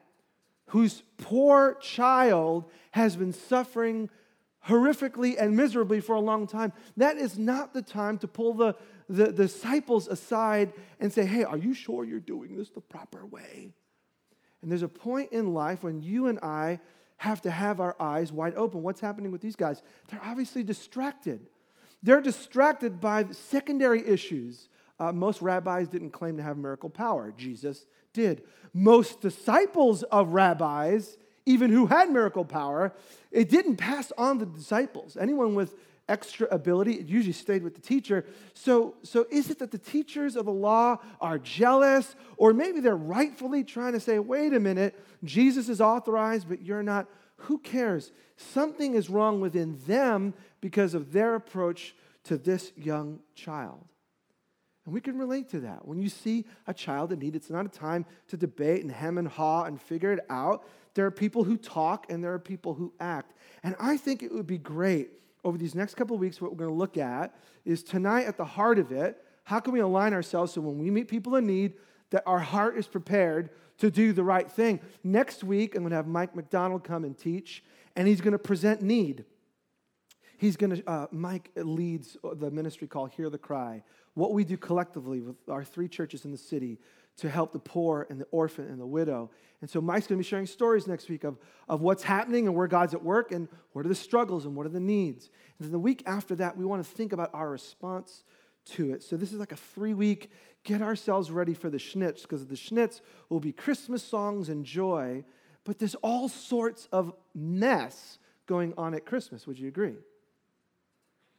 whose 0.71 1.03
poor 1.19 1.75
child 1.81 2.71
has 2.91 3.17
been 3.17 3.33
suffering 3.33 4.11
horrifically 4.69 5.37
and 5.39 5.57
miserably 5.57 6.01
for 6.01 6.15
a 6.15 6.21
long 6.21 6.47
time, 6.47 6.73
that 6.97 7.17
is 7.17 7.39
not 7.39 7.73
the 7.73 7.83
time 7.83 8.19
to 8.19 8.29
pull 8.29 8.55
the, 8.55 8.75
the, 9.09 9.33
disciples 9.33 10.09
aside 10.09 10.73
and 11.01 11.13
say, 11.13 11.25
Hey, 11.25 11.45
are 11.45 11.57
you 11.57 11.75
sure 11.75 12.05
you're 12.05 12.21
doing 12.21 12.57
this 12.57 12.71
the 12.71 12.81
proper 12.81 13.25
way? 13.25 13.75
And 14.63 14.71
there's 14.71 14.83
a 14.83 14.89
point 14.89 15.33
in 15.33 15.55
life 15.55 15.83
when 15.83 16.01
you 16.03 16.27
and 16.27 16.39
I 16.41 16.81
have 17.19 17.41
to 17.43 17.51
have 17.51 17.81
our 17.81 17.97
eyes 18.01 18.33
wide 18.33 18.55
open. 18.57 18.83
What's 18.83 19.01
happening 19.01 19.33
with 19.33 19.41
these 19.41 19.57
guys? 19.57 19.83
They're 20.09 20.25
obviously 20.25 20.63
distracted. 20.63 21.47
They're 22.03 22.21
distracted 22.21 23.01
by 23.01 23.27
secondary 23.31 24.07
issues. 24.07 24.69
Uh, 24.99 25.13
most 25.13 25.41
rabbis 25.43 25.89
didn't 25.89 26.11
claim 26.11 26.37
to 26.37 26.43
have 26.43 26.57
miracle 26.57 26.91
power. 26.91 27.33
Jesus 27.37 27.87
did. 28.13 28.43
Most 28.73 29.21
disciples 29.21 30.03
of 30.05 30.31
rabbis 30.31 31.17
even 31.47 31.71
who 31.71 31.87
had 31.87 32.11
miracle 32.11 32.45
power, 32.45 32.93
it 33.31 33.49
didn't 33.49 33.77
pass 33.77 34.13
on 34.19 34.39
the 34.39 34.47
disciples. 34.47 35.17
Anyone 35.17 35.55
with 35.55 35.75
extra 36.09 36.47
ability, 36.49 36.95
it 36.95 37.09
usually 37.09 37.33
stayed 37.33 37.63
with 37.63 37.75
the 37.75 37.81
teacher. 37.81 38.25
So, 38.55 38.95
so 39.03 39.27
is 39.31 39.51
it 39.51 39.59
that 39.61 39.71
the 39.71 39.79
teachers 39.79 40.37
of 40.37 40.45
the 40.45 40.53
law 40.53 40.99
are 41.21 41.39
jealous, 41.39 42.15
or 42.37 42.53
maybe 42.53 42.81
they're 42.81 42.97
rightfully 42.97 43.65
trying 43.65 43.93
to 43.93 44.01
say, 44.01 44.19
wait 44.19 44.53
a 44.53 44.61
minute, 44.61 44.99
Jesus 45.25 45.69
is 45.69 45.81
authorized, 45.81 46.49
but 46.49 46.63
you're 46.63 46.83
not? 46.83 47.09
Who 47.41 47.59
cares? 47.59 48.13
Something 48.37 48.95
is 48.95 49.11
wrong 49.11 49.41
within 49.41 49.79
them 49.87 50.35
because 50.61 50.95
of 50.95 51.13
their 51.13 51.35
approach 51.35 51.95
to 52.25 52.37
this 52.37 52.73
young 52.77 53.21
child. 53.35 53.85
And 54.85 54.95
we 54.95 55.01
can 55.01 55.19
relate 55.19 55.51
to 55.51 55.61
that. 55.61 55.87
When 55.87 55.99
you 56.01 56.09
see 56.09 56.45
a 56.67 56.73
child 56.73 57.13
in 57.13 57.19
need, 57.19 57.35
it's 57.35 57.51
not 57.51 57.67
a 57.67 57.69
time 57.69 58.07
to 58.29 58.37
debate 58.37 58.83
and 58.83 58.91
hem 58.91 59.19
and 59.19 59.27
haw 59.27 59.65
and 59.65 59.81
figure 59.81 60.13
it 60.13 60.25
out. 60.31 60.65
There 60.97 61.07
are 61.07 61.13
people 61.13 61.45
who 61.45 61.57
talk 61.57 62.07
and 62.09 62.25
there 62.25 62.33
are 62.33 62.39
people 62.39 62.75
who 62.75 62.93
act. 62.99 63.35
And 63.63 63.77
I 63.79 63.97
think 63.97 64.23
it 64.23 64.33
would 64.33 64.47
be 64.47 64.59
great 64.59 65.11
over 65.45 65.57
these 65.57 65.77
next 65.77 65.95
couple 65.95 66.17
of 66.17 66.21
weeks, 66.21 66.41
what 66.41 66.51
we're 66.51 66.57
going 66.57 66.71
to 66.71 66.77
look 66.77 66.97
at 66.97 67.37
is 67.65 67.85
tonight 67.85 68.27
at 68.27 68.37
the 68.37 68.45
heart 68.45 68.81
of 68.81 68.91
it, 68.91 69.23
how 69.45 69.61
can 69.61 69.73
we 69.73 69.79
align 69.79 70.13
ourselves 70.13 70.53
so 70.53 70.61
when 70.61 70.77
we 70.77 70.91
meet 70.91 71.07
people 71.07 71.37
in 71.37 71.47
need, 71.47 71.75
that 72.11 72.25
our 72.27 72.41
heart 72.41 72.77
is 72.77 72.89
prepared 72.89 73.51
to 73.79 73.89
do 73.89 74.13
the 74.13 74.25
right 74.25 74.51
thing. 74.51 74.81
Next 75.05 75.45
week, 75.45 75.77
I'm 75.77 75.83
going 75.83 75.91
to 75.91 75.97
have 75.97 76.09
Mike 76.09 76.35
McDonald 76.35 76.83
come 76.83 77.05
and 77.05 77.17
teach, 77.17 77.63
and 77.95 78.09
he's 78.09 78.21
going 78.21 78.33
to 78.33 78.39
present 78.41 78.83
need. 78.83 79.25
he's 80.39 80.57
going 80.57 80.77
to, 80.77 80.91
uh, 80.91 81.07
Mike 81.13 81.51
leads 81.57 82.17
the 82.35 82.51
ministry 82.51 82.89
called 82.89 83.11
Hear 83.13 83.31
the 83.31 83.39
Cry. 83.39 83.83
What 84.15 84.33
we 84.33 84.45
do 84.45 84.57
collectively 84.57 85.21
with 85.21 85.37
our 85.49 85.63
three 85.63 85.89
churches 85.89 86.25
in 86.25 86.33
the 86.33 86.39
city 86.39 86.79
to 87.19 87.31
help 87.31 87.53
the 87.53 87.59
poor 87.59 88.07
and 88.11 88.21
the 88.21 88.27
orphan 88.31 88.67
and 88.67 88.81
the 88.81 88.87
widow. 88.87 89.31
And 89.61 89.71
so 89.71 89.81
Mike's 89.81 90.07
going 90.07 90.19
to 90.19 90.23
be 90.23 90.29
sharing 90.29 90.47
stories 90.47 90.87
next 90.87 91.09
week 91.09 91.25
of, 91.25 91.39
of 91.69 91.81
what's 91.81 92.03
happening 92.03 92.47
and 92.47 92.55
where 92.55 92.67
God's 92.67 92.93
at 92.93 93.03
work 93.03 93.33
and 93.33 93.49
what 93.73 93.87
are 93.87 93.89
the 93.89 93.95
struggles 93.95 94.45
and 94.45 94.55
what 94.55 94.67
are 94.67 94.71
the 94.71 94.81
needs. 94.81 95.31
And 95.59 95.67
then 95.67 95.73
the 95.73 95.79
week 95.79 96.03
after 96.07 96.35
that, 96.37 96.57
we 96.57 96.65
want 96.65 96.85
to 96.85 96.91
think 96.91 97.13
about 97.13 97.31
our 97.33 97.49
response 97.49 98.25
to 98.67 98.93
it. 98.93 99.03
So 99.03 99.17
this 99.17 99.33
is 99.33 99.39
like 99.39 99.53
a 99.53 99.57
three 99.57 99.95
week 99.95 100.31
get 100.65 100.83
ourselves 100.83 101.31
ready 101.31 101.55
for 101.55 101.71
the 101.71 101.79
schnitz 101.79 102.23
because 102.23 102.47
the 102.47 102.57
schnitz 102.57 103.01
will 103.29 103.41
be 103.41 103.53
Christmas 103.53 104.03
songs 104.03 104.49
and 104.49 104.65
joy, 104.65 105.25
but 105.65 105.79
there's 105.79 105.95
all 105.97 106.29
sorts 106.29 106.89
of 106.93 107.15
mess 107.35 108.19
going 108.47 108.75
on 108.77 108.93
at 108.93 109.07
Christmas. 109.07 109.47
Would 109.47 109.59
you 109.59 109.69
agree? 109.69 109.95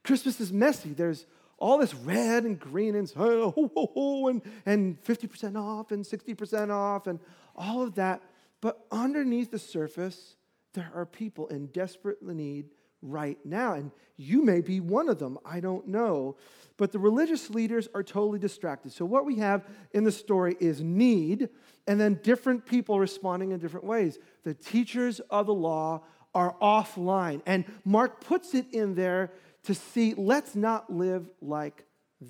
Christmas 0.04 0.40
is 0.40 0.54
messy. 0.54 0.94
There's 0.94 1.26
all 1.58 1.78
this 1.78 1.94
red 1.94 2.44
and 2.44 2.60
green 2.60 2.96
and, 2.96 3.12
and, 3.16 4.42
and 4.66 5.04
50% 5.04 5.56
off 5.58 5.92
and 5.92 6.04
60% 6.06 6.72
off 6.72 7.08
and 7.08 7.20
all 7.56 7.82
of 7.82 7.96
that. 7.96 8.22
But 8.62 8.86
underneath 8.92 9.52
the 9.52 9.60
surface, 9.60 10.36
there 10.74 10.92
are 10.94 11.06
people 11.06 11.48
in 11.48 11.68
desperate 11.68 12.22
need 12.22 12.70
right 13.02 13.38
now. 13.46 13.74
And 13.74 13.92
you 14.18 14.44
may 14.44 14.62
be 14.62 14.80
one 14.80 15.10
of 15.10 15.20
them. 15.20 15.38
I 15.46 15.60
don't 15.60 15.88
know. 15.88 16.38
But 16.78 16.92
the 16.92 17.00
religious 17.00 17.50
leaders 17.50 17.88
are 17.94 18.04
totally 18.04 18.40
distracted. 18.40 18.92
So, 18.92 19.06
what 19.06 19.26
we 19.26 19.38
have 19.38 19.66
in 19.94 20.04
the 20.04 20.12
story 20.12 20.56
is 20.60 20.82
need, 20.82 21.50
and 21.88 22.00
then 22.00 22.20
different 22.22 22.66
people 22.66 23.00
responding 23.00 23.52
in 23.52 23.60
different 23.60 23.86
ways. 23.86 24.20
The 24.44 24.54
teachers 24.54 25.20
of 25.32 25.48
the 25.48 25.54
law 25.54 26.04
are 26.36 26.56
offline. 26.62 27.42
And 27.48 27.66
Mark 27.84 28.24
puts 28.24 28.54
it 28.54 28.68
in 28.72 28.94
there 28.94 29.32
to 29.68 29.74
see 29.74 30.14
let's 30.14 30.56
not 30.56 30.90
live 30.90 31.30
like 31.42 31.84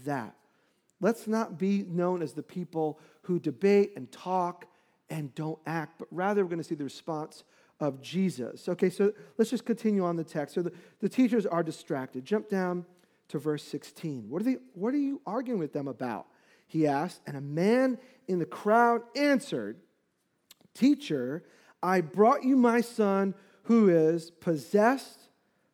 that. 0.06 0.36
Let's 1.00 1.28
not 1.28 1.60
be 1.60 1.86
known 1.88 2.24
as 2.24 2.34
the 2.34 2.42
people 2.42 3.00
who 3.22 3.38
debate 3.38 3.94
and 3.96 4.12
talk 4.12 4.66
and 5.12 5.34
don't 5.36 5.60
act, 5.68 6.00
but 6.00 6.08
rather 6.10 6.44
we're 6.44 6.50
going 6.50 6.58
to 6.58 6.64
see 6.64 6.74
the 6.74 6.84
response 6.84 7.44
of 7.80 8.02
Jesus. 8.02 8.68
Okay, 8.68 8.90
so 8.90 9.14
let's 9.38 9.52
just 9.52 9.66
continue 9.66 10.04
on 10.04 10.16
the 10.16 10.24
text. 10.24 10.56
So 10.56 10.64
the, 10.64 10.72
the 11.00 11.08
teachers 11.08 11.46
are 11.46 11.62
distracted. 11.62 12.26
Jump 12.26 12.50
down 12.50 12.88
to 13.28 13.38
verse 13.38 13.64
16. 13.64 14.28
What 14.28 14.42
are, 14.42 14.46
they, 14.46 14.58
what 14.74 14.96
are 14.96 14.98
you 14.98 15.22
arguing 15.28 15.60
with 15.60 15.74
them 15.74 15.88
about? 15.88 16.26
He 16.66 16.88
asked, 16.88 17.22
and 17.28 17.38
a 17.38 17.42
man 17.42 18.00
in 18.28 18.40
the 18.40 18.48
crowd 18.48 19.04
answered, 19.16 19.78
Teacher, 20.74 21.44
I 21.84 22.02
brought 22.02 22.44
you 22.44 22.58
my 22.58 22.82
son 22.82 23.36
who 23.64 23.90
is 23.90 24.32
possessed 24.32 25.27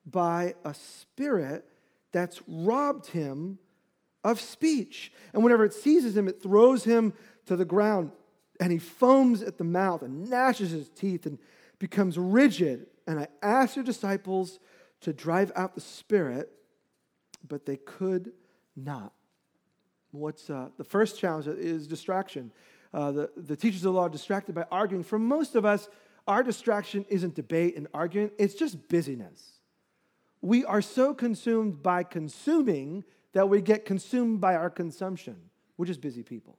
by 0.05 0.55
a 0.63 0.73
spirit 0.73 1.65
that's 2.11 2.41
robbed 2.47 3.07
him 3.07 3.59
of 4.23 4.39
speech. 4.39 5.11
And 5.33 5.43
whenever 5.43 5.65
it 5.65 5.73
seizes 5.73 6.15
him, 6.15 6.27
it 6.27 6.41
throws 6.41 6.83
him 6.83 7.13
to 7.45 7.55
the 7.55 7.65
ground, 7.65 8.11
and 8.59 8.71
he 8.71 8.77
foams 8.77 9.41
at 9.41 9.57
the 9.57 9.63
mouth 9.63 10.01
and 10.01 10.29
gnashes 10.29 10.71
his 10.71 10.89
teeth 10.89 11.25
and 11.25 11.37
becomes 11.79 12.17
rigid. 12.17 12.87
And 13.05 13.19
I 13.19 13.27
asked 13.41 13.75
your 13.75 13.83
disciples 13.83 14.59
to 15.01 15.11
drive 15.11 15.51
out 15.55 15.75
the 15.75 15.81
spirit, 15.81 16.49
but 17.45 17.65
they 17.65 17.75
could 17.75 18.31
not. 18.75 19.11
What's 20.11 20.49
uh, 20.49 20.69
the 20.77 20.83
first 20.83 21.19
challenge 21.19 21.47
is 21.47 21.87
distraction. 21.87 22.53
Uh, 22.93 23.11
the, 23.11 23.29
the 23.35 23.55
teachers 23.55 23.79
of 23.83 23.93
the 23.93 23.99
law 23.99 24.05
are 24.05 24.09
distracted 24.09 24.53
by 24.55 24.65
arguing. 24.71 25.03
For 25.03 25.19
most 25.19 25.55
of 25.55 25.65
us, 25.65 25.89
our 26.27 26.43
distraction 26.43 27.05
isn't 27.09 27.35
debate 27.35 27.75
and 27.75 27.87
arguing, 27.93 28.31
it's 28.37 28.53
just 28.53 28.87
busyness 28.87 29.52
we 30.43 30.65
are 30.65 30.81
so 30.81 31.13
consumed 31.13 31.81
by 31.81 32.03
consuming 32.03 33.05
that 33.31 33.47
we 33.47 33.61
get 33.61 33.85
consumed 33.85 34.41
by 34.41 34.55
our 34.55 34.69
consumption. 34.69 35.37
We're 35.77 35.85
just 35.85 36.01
busy 36.01 36.21
people. 36.21 36.57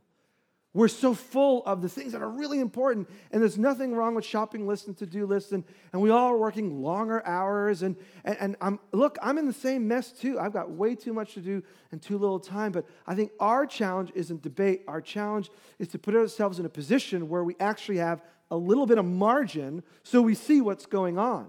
We're 0.72 0.88
so 0.88 1.14
full 1.14 1.64
of 1.66 1.82
the 1.82 1.88
things 1.88 2.12
that 2.12 2.22
are 2.22 2.30
really 2.30 2.58
important, 2.60 3.08
and 3.30 3.40
there's 3.40 3.58
nothing 3.58 3.94
wrong 3.94 4.14
with 4.14 4.24
shopping 4.24 4.66
lists 4.66 4.88
and 4.88 4.96
to 4.96 5.06
do 5.06 5.26
lists, 5.26 5.52
and, 5.52 5.62
and 5.92 6.00
we 6.00 6.10
all 6.10 6.30
are 6.30 6.36
working 6.36 6.82
longer 6.82 7.24
hours. 7.26 7.82
And, 7.82 7.94
and, 8.24 8.36
and 8.40 8.56
I'm, 8.60 8.80
look, 8.90 9.18
I'm 9.22 9.36
in 9.36 9.46
the 9.46 9.52
same 9.52 9.86
mess 9.86 10.10
too. 10.10 10.40
I've 10.40 10.54
got 10.54 10.70
way 10.70 10.96
too 10.96 11.12
much 11.12 11.34
to 11.34 11.40
do 11.40 11.62
and 11.92 12.00
too 12.00 12.16
little 12.16 12.40
time, 12.40 12.72
but 12.72 12.86
I 13.06 13.14
think 13.14 13.32
our 13.38 13.66
challenge 13.66 14.10
isn't 14.14 14.42
debate. 14.42 14.82
Our 14.88 15.02
challenge 15.02 15.50
is 15.78 15.88
to 15.88 15.98
put 15.98 16.16
ourselves 16.16 16.58
in 16.58 16.64
a 16.64 16.70
position 16.70 17.28
where 17.28 17.44
we 17.44 17.54
actually 17.60 17.98
have 17.98 18.22
a 18.50 18.56
little 18.56 18.86
bit 18.86 18.96
of 18.96 19.04
margin 19.04 19.82
so 20.02 20.22
we 20.22 20.34
see 20.34 20.62
what's 20.62 20.86
going 20.86 21.18
on. 21.18 21.46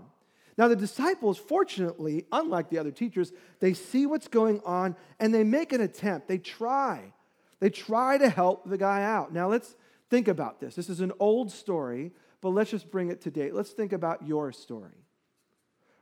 Now, 0.58 0.70
the 0.70 0.76
disciples, 0.76 1.38
fortunately, 1.38 2.26
unlike 2.32 2.70
the 2.70 2.78
other 2.78 2.92
teachers, 2.92 3.34
they 3.60 3.74
see 3.74 4.06
what's 4.06 4.30
going 4.30 4.62
on 4.66 4.96
and 5.20 5.34
they 5.34 5.44
make 5.44 5.74
an 5.74 5.82
attempt. 5.82 6.28
They 6.28 6.38
try. 6.38 7.14
They 7.60 7.70
try 7.70 8.18
to 8.18 8.30
help 8.30 8.70
the 8.70 8.78
guy 8.78 9.04
out. 9.04 9.34
Now, 9.34 9.50
let's 9.50 9.76
think 10.10 10.28
about 10.28 10.60
this. 10.60 10.76
This 10.76 10.90
is 10.90 11.02
an 11.02 11.12
old 11.20 11.52
story, 11.52 12.12
but 12.40 12.50
let's 12.50 12.72
just 12.72 12.90
bring 12.90 13.10
it 13.10 13.22
to 13.22 13.32
date. 13.32 13.54
Let's 13.54 13.72
think 13.72 13.92
about 13.92 14.26
your 14.26 14.52
story. 14.54 15.06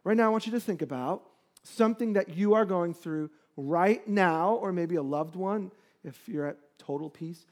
Right 0.04 0.18
now, 0.18 0.28
I 0.28 0.30
want 0.30 0.46
you 0.46 0.52
to 0.52 0.60
think 0.60 0.82
about 0.82 1.24
something 1.64 2.14
that 2.14 2.36
you 2.36 2.54
are 2.54 2.66
going 2.66 2.94
through 2.94 3.32
right 3.56 4.06
now, 4.08 4.56
or 4.56 4.72
maybe 4.72 4.96
a 4.96 5.04
loved 5.04 5.36
one 5.36 5.72
if 6.04 6.28
you're 6.28 6.48
at 6.48 6.58
total 6.78 7.10
peace. 7.10 7.46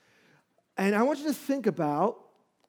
And 0.77 0.95
I 0.95 1.03
want 1.03 1.19
you 1.19 1.25
to 1.25 1.33
think 1.33 1.65
about 1.65 2.17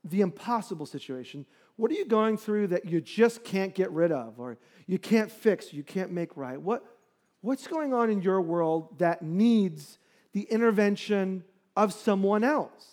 the 0.04 0.20
impossible 0.20 0.86
situation 0.86 1.46
what 1.82 1.90
are 1.90 1.94
you 1.94 2.06
going 2.06 2.36
through 2.36 2.68
that 2.68 2.84
you 2.84 3.00
just 3.00 3.42
can't 3.42 3.74
get 3.74 3.90
rid 3.90 4.12
of 4.12 4.38
or 4.38 4.56
you 4.86 5.00
can't 5.00 5.32
fix, 5.32 5.72
you 5.72 5.82
can't 5.82 6.12
make 6.12 6.36
right? 6.36 6.62
What, 6.62 6.84
what's 7.40 7.66
going 7.66 7.92
on 7.92 8.08
in 8.08 8.22
your 8.22 8.40
world 8.40 9.00
that 9.00 9.22
needs 9.22 9.98
the 10.32 10.42
intervention 10.42 11.42
of 11.74 11.92
someone 11.92 12.44
else? 12.44 12.86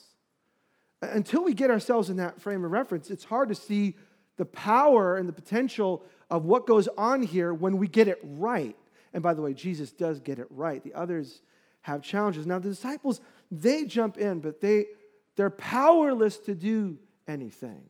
Uh, 1.04 1.10
until 1.12 1.44
we 1.44 1.54
get 1.54 1.70
ourselves 1.70 2.10
in 2.10 2.18
that 2.18 2.42
frame 2.42 2.66
of 2.66 2.72
reference, 2.72 3.12
it's 3.12 3.26
hard 3.26 3.50
to 3.50 3.54
see 3.54 3.96
the 4.38 4.46
power 4.46 5.18
and 5.18 5.30
the 5.30 5.34
potential 5.34 6.04
of 6.32 6.46
what 6.46 6.66
goes 6.66 6.88
on 6.98 7.22
here 7.22 7.54
when 7.54 7.78
we 7.78 7.88
get 7.88 8.08
it 8.08 8.18
right. 8.24 8.76
And 9.14 9.22
by 9.22 9.36
the 9.36 9.44
way, 9.44 9.54
Jesus 9.54 9.92
does 9.92 10.20
get 10.20 10.40
it 10.40 10.48
right. 10.50 10.84
The 10.84 10.96
others 10.96 11.44
have 11.82 12.02
challenges. 12.02 12.48
Now, 12.48 12.58
the 12.58 12.70
disciples, 12.70 13.22
they 13.52 13.86
jump 13.86 14.18
in, 14.18 14.40
but 14.40 14.62
they, 14.62 14.88
they're 15.36 15.52
powerless 15.52 16.38
to 16.40 16.56
do 16.56 16.98
anything. 17.28 17.84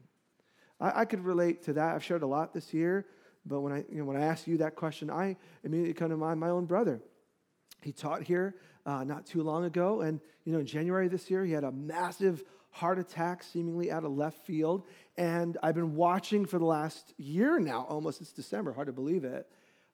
I, 0.80 1.02
I 1.02 1.06
could 1.06 1.24
relate 1.24 1.64
to 1.64 1.74
that. 1.74 1.96
I've 1.96 2.04
shared 2.04 2.24
a 2.24 2.28
lot 2.28 2.54
this 2.54 2.74
year, 2.74 3.06
but 3.46 3.62
when 3.62 3.74
I, 3.74 3.86
you 3.90 4.00
know, 4.00 4.06
when 4.06 4.18
I 4.18 4.26
ask 4.26 4.48
you 4.48 4.58
that 4.58 4.76
question, 4.76 5.10
I 5.10 5.38
immediately 5.64 5.94
come 5.94 6.10
to 6.10 6.18
mind 6.18 6.40
my 6.40 6.50
own 6.50 6.66
brother. 6.66 7.02
He 7.82 7.92
taught 7.92 8.24
here 8.24 8.56
uh, 8.86 9.04
not 9.04 9.26
too 9.26 9.44
long 9.44 9.66
ago, 9.66 10.02
and 10.02 10.20
you 10.44 10.54
know, 10.54 10.60
in 10.60 10.66
January 10.66 11.08
this 11.08 11.30
year, 11.30 11.46
he 11.46 11.52
had 11.52 11.64
a 11.64 11.72
massive 11.72 12.44
heart 12.72 13.00
attack, 13.00 13.44
seemingly 13.44 13.92
out 13.92 14.04
of 14.04 14.12
left 14.12 14.46
field. 14.46 14.86
And 15.18 15.58
I've 15.64 15.76
been 15.76 15.96
watching 15.96 16.46
for 16.46 16.60
the 16.60 16.66
last 16.66 17.14
year 17.18 17.60
now, 17.60 17.86
almost 17.90 18.22
it's 18.22 18.32
December, 18.32 18.74
hard 18.74 18.88
to 18.88 18.94
believe 18.94 19.24
it, 19.24 19.48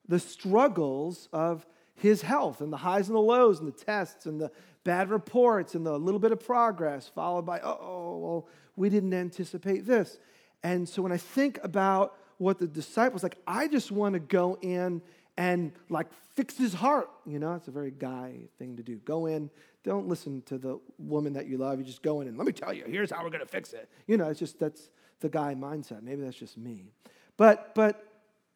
the 0.08 0.18
struggles 0.18 1.28
of 1.32 1.66
his 1.94 2.22
health 2.22 2.60
and 2.60 2.72
the 2.72 2.76
highs 2.76 3.08
and 3.08 3.16
the 3.16 3.20
lows 3.20 3.58
and 3.58 3.66
the 3.66 3.84
tests 3.84 4.26
and 4.26 4.40
the 4.40 4.50
bad 4.84 5.08
reports 5.08 5.74
and 5.74 5.84
the 5.84 5.98
little 5.98 6.20
bit 6.20 6.32
of 6.32 6.44
progress, 6.44 7.08
followed 7.08 7.46
by, 7.46 7.58
oh, 7.60 8.18
well, 8.18 8.48
we 8.76 8.90
didn't 8.90 9.14
anticipate 9.14 9.86
this. 9.86 10.18
And 10.62 10.88
so 10.88 11.02
when 11.02 11.12
I 11.12 11.16
think 11.16 11.58
about 11.62 12.16
what 12.38 12.58
the 12.58 12.66
disciples 12.66 13.22
like, 13.22 13.38
I 13.46 13.68
just 13.68 13.90
want 13.90 14.14
to 14.14 14.20
go 14.20 14.58
in 14.60 15.02
and 15.36 15.72
like 15.88 16.06
fix 16.34 16.56
his 16.56 16.74
heart. 16.74 17.08
You 17.26 17.38
know, 17.38 17.54
it's 17.54 17.68
a 17.68 17.72
very 17.72 17.90
guy 17.90 18.48
thing 18.58 18.76
to 18.76 18.82
do. 18.82 18.96
Go 18.98 19.26
in, 19.26 19.50
don't 19.84 20.08
listen 20.08 20.42
to 20.42 20.58
the 20.58 20.80
woman 20.98 21.34
that 21.34 21.46
you 21.46 21.58
love. 21.58 21.78
You 21.78 21.84
just 21.84 22.02
go 22.02 22.20
in 22.20 22.28
and 22.28 22.36
let 22.36 22.46
me 22.46 22.52
tell 22.52 22.72
you, 22.72 22.84
here's 22.86 23.10
how 23.10 23.22
we're 23.22 23.30
going 23.30 23.44
to 23.44 23.46
fix 23.46 23.72
it. 23.72 23.88
You 24.06 24.16
know, 24.16 24.28
it's 24.28 24.40
just 24.40 24.58
that's 24.58 24.90
the 25.20 25.28
guy 25.28 25.54
mindset. 25.54 26.02
Maybe 26.02 26.22
that's 26.22 26.36
just 26.36 26.58
me. 26.58 26.92
But 27.36 27.74
but 27.74 28.04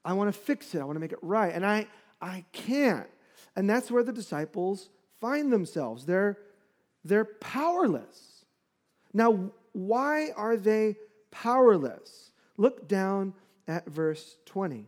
I 0.04 0.14
want 0.14 0.32
to 0.32 0.38
fix 0.38 0.74
it. 0.74 0.80
I 0.80 0.84
want 0.84 0.96
to 0.96 1.00
make 1.00 1.12
it 1.12 1.18
right. 1.22 1.54
And 1.54 1.64
I 1.64 1.86
I 2.20 2.44
can't. 2.52 3.08
And 3.56 3.68
that's 3.68 3.90
where 3.90 4.02
the 4.02 4.12
disciples 4.12 4.90
find 5.20 5.52
themselves. 5.52 6.06
They're 6.06 6.38
they're 7.04 7.24
powerless. 7.24 8.44
Now, 9.12 9.50
why 9.72 10.30
are 10.36 10.56
they 10.56 10.96
powerless. 11.30 12.32
Look 12.56 12.88
down 12.88 13.34
at 13.66 13.86
verse 13.86 14.36
20. 14.46 14.86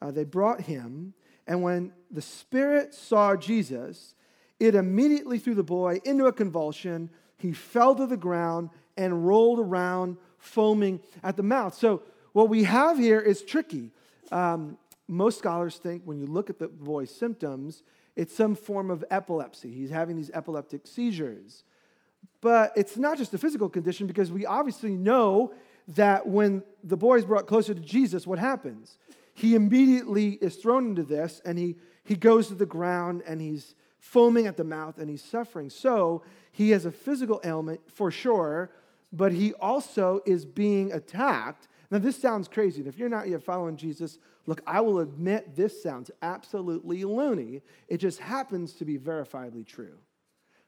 Uh, 0.00 0.10
they 0.10 0.24
brought 0.24 0.62
him, 0.62 1.14
and 1.46 1.62
when 1.62 1.92
the 2.10 2.22
Spirit 2.22 2.94
saw 2.94 3.34
Jesus, 3.34 4.14
it 4.60 4.74
immediately 4.74 5.38
threw 5.38 5.54
the 5.54 5.62
boy 5.62 6.00
into 6.04 6.26
a 6.26 6.32
convulsion. 6.32 7.10
He 7.36 7.52
fell 7.52 7.94
to 7.94 8.06
the 8.06 8.16
ground 8.16 8.70
and 8.96 9.26
rolled 9.26 9.58
around, 9.58 10.16
foaming 10.38 11.00
at 11.22 11.36
the 11.36 11.42
mouth. 11.42 11.74
So, 11.74 12.02
what 12.32 12.48
we 12.48 12.64
have 12.64 12.98
here 12.98 13.20
is 13.20 13.42
tricky. 13.42 13.90
Um, 14.30 14.76
most 15.08 15.38
scholars 15.38 15.76
think 15.76 16.02
when 16.04 16.18
you 16.18 16.26
look 16.26 16.50
at 16.50 16.58
the 16.58 16.68
boy's 16.68 17.10
symptoms, 17.10 17.82
it's 18.14 18.34
some 18.34 18.54
form 18.54 18.90
of 18.90 19.04
epilepsy. 19.10 19.72
He's 19.72 19.90
having 19.90 20.16
these 20.16 20.30
epileptic 20.30 20.86
seizures. 20.86 21.64
But 22.40 22.72
it's 22.76 22.96
not 22.96 23.16
just 23.16 23.32
a 23.34 23.38
physical 23.38 23.68
condition 23.68 24.06
because 24.06 24.30
we 24.30 24.44
obviously 24.44 24.90
know 24.90 25.52
that 25.88 26.26
when 26.26 26.62
the 26.84 26.96
boy 26.96 27.16
is 27.16 27.24
brought 27.24 27.46
closer 27.46 27.74
to 27.74 27.80
Jesus, 27.80 28.26
what 28.26 28.38
happens? 28.38 28.98
he 29.38 29.54
immediately 29.54 30.30
is 30.40 30.56
thrown 30.56 30.86
into 30.86 31.04
this 31.04 31.40
and 31.44 31.56
he, 31.56 31.76
he 32.02 32.16
goes 32.16 32.48
to 32.48 32.56
the 32.56 32.66
ground 32.66 33.22
and 33.24 33.40
he's 33.40 33.76
foaming 34.00 34.48
at 34.48 34.56
the 34.56 34.64
mouth 34.64 34.98
and 34.98 35.08
he's 35.08 35.22
suffering. 35.22 35.70
So 35.70 36.24
he 36.50 36.70
has 36.70 36.86
a 36.86 36.90
physical 36.90 37.40
ailment 37.44 37.80
for 37.88 38.10
sure, 38.10 38.72
but 39.12 39.30
he 39.30 39.54
also 39.54 40.22
is 40.26 40.44
being 40.44 40.90
attacked. 40.90 41.68
Now, 41.88 41.98
this 41.98 42.20
sounds 42.20 42.48
crazy. 42.48 42.80
And 42.80 42.88
if 42.88 42.98
you're 42.98 43.08
not 43.08 43.28
yet 43.28 43.44
following 43.44 43.76
Jesus, 43.76 44.18
look, 44.46 44.60
I 44.66 44.80
will 44.80 44.98
admit 44.98 45.54
this 45.54 45.84
sounds 45.84 46.10
absolutely 46.20 47.04
loony. 47.04 47.62
It 47.86 47.98
just 47.98 48.18
happens 48.18 48.72
to 48.74 48.84
be 48.84 48.98
verifiably 48.98 49.64
true. 49.64 49.98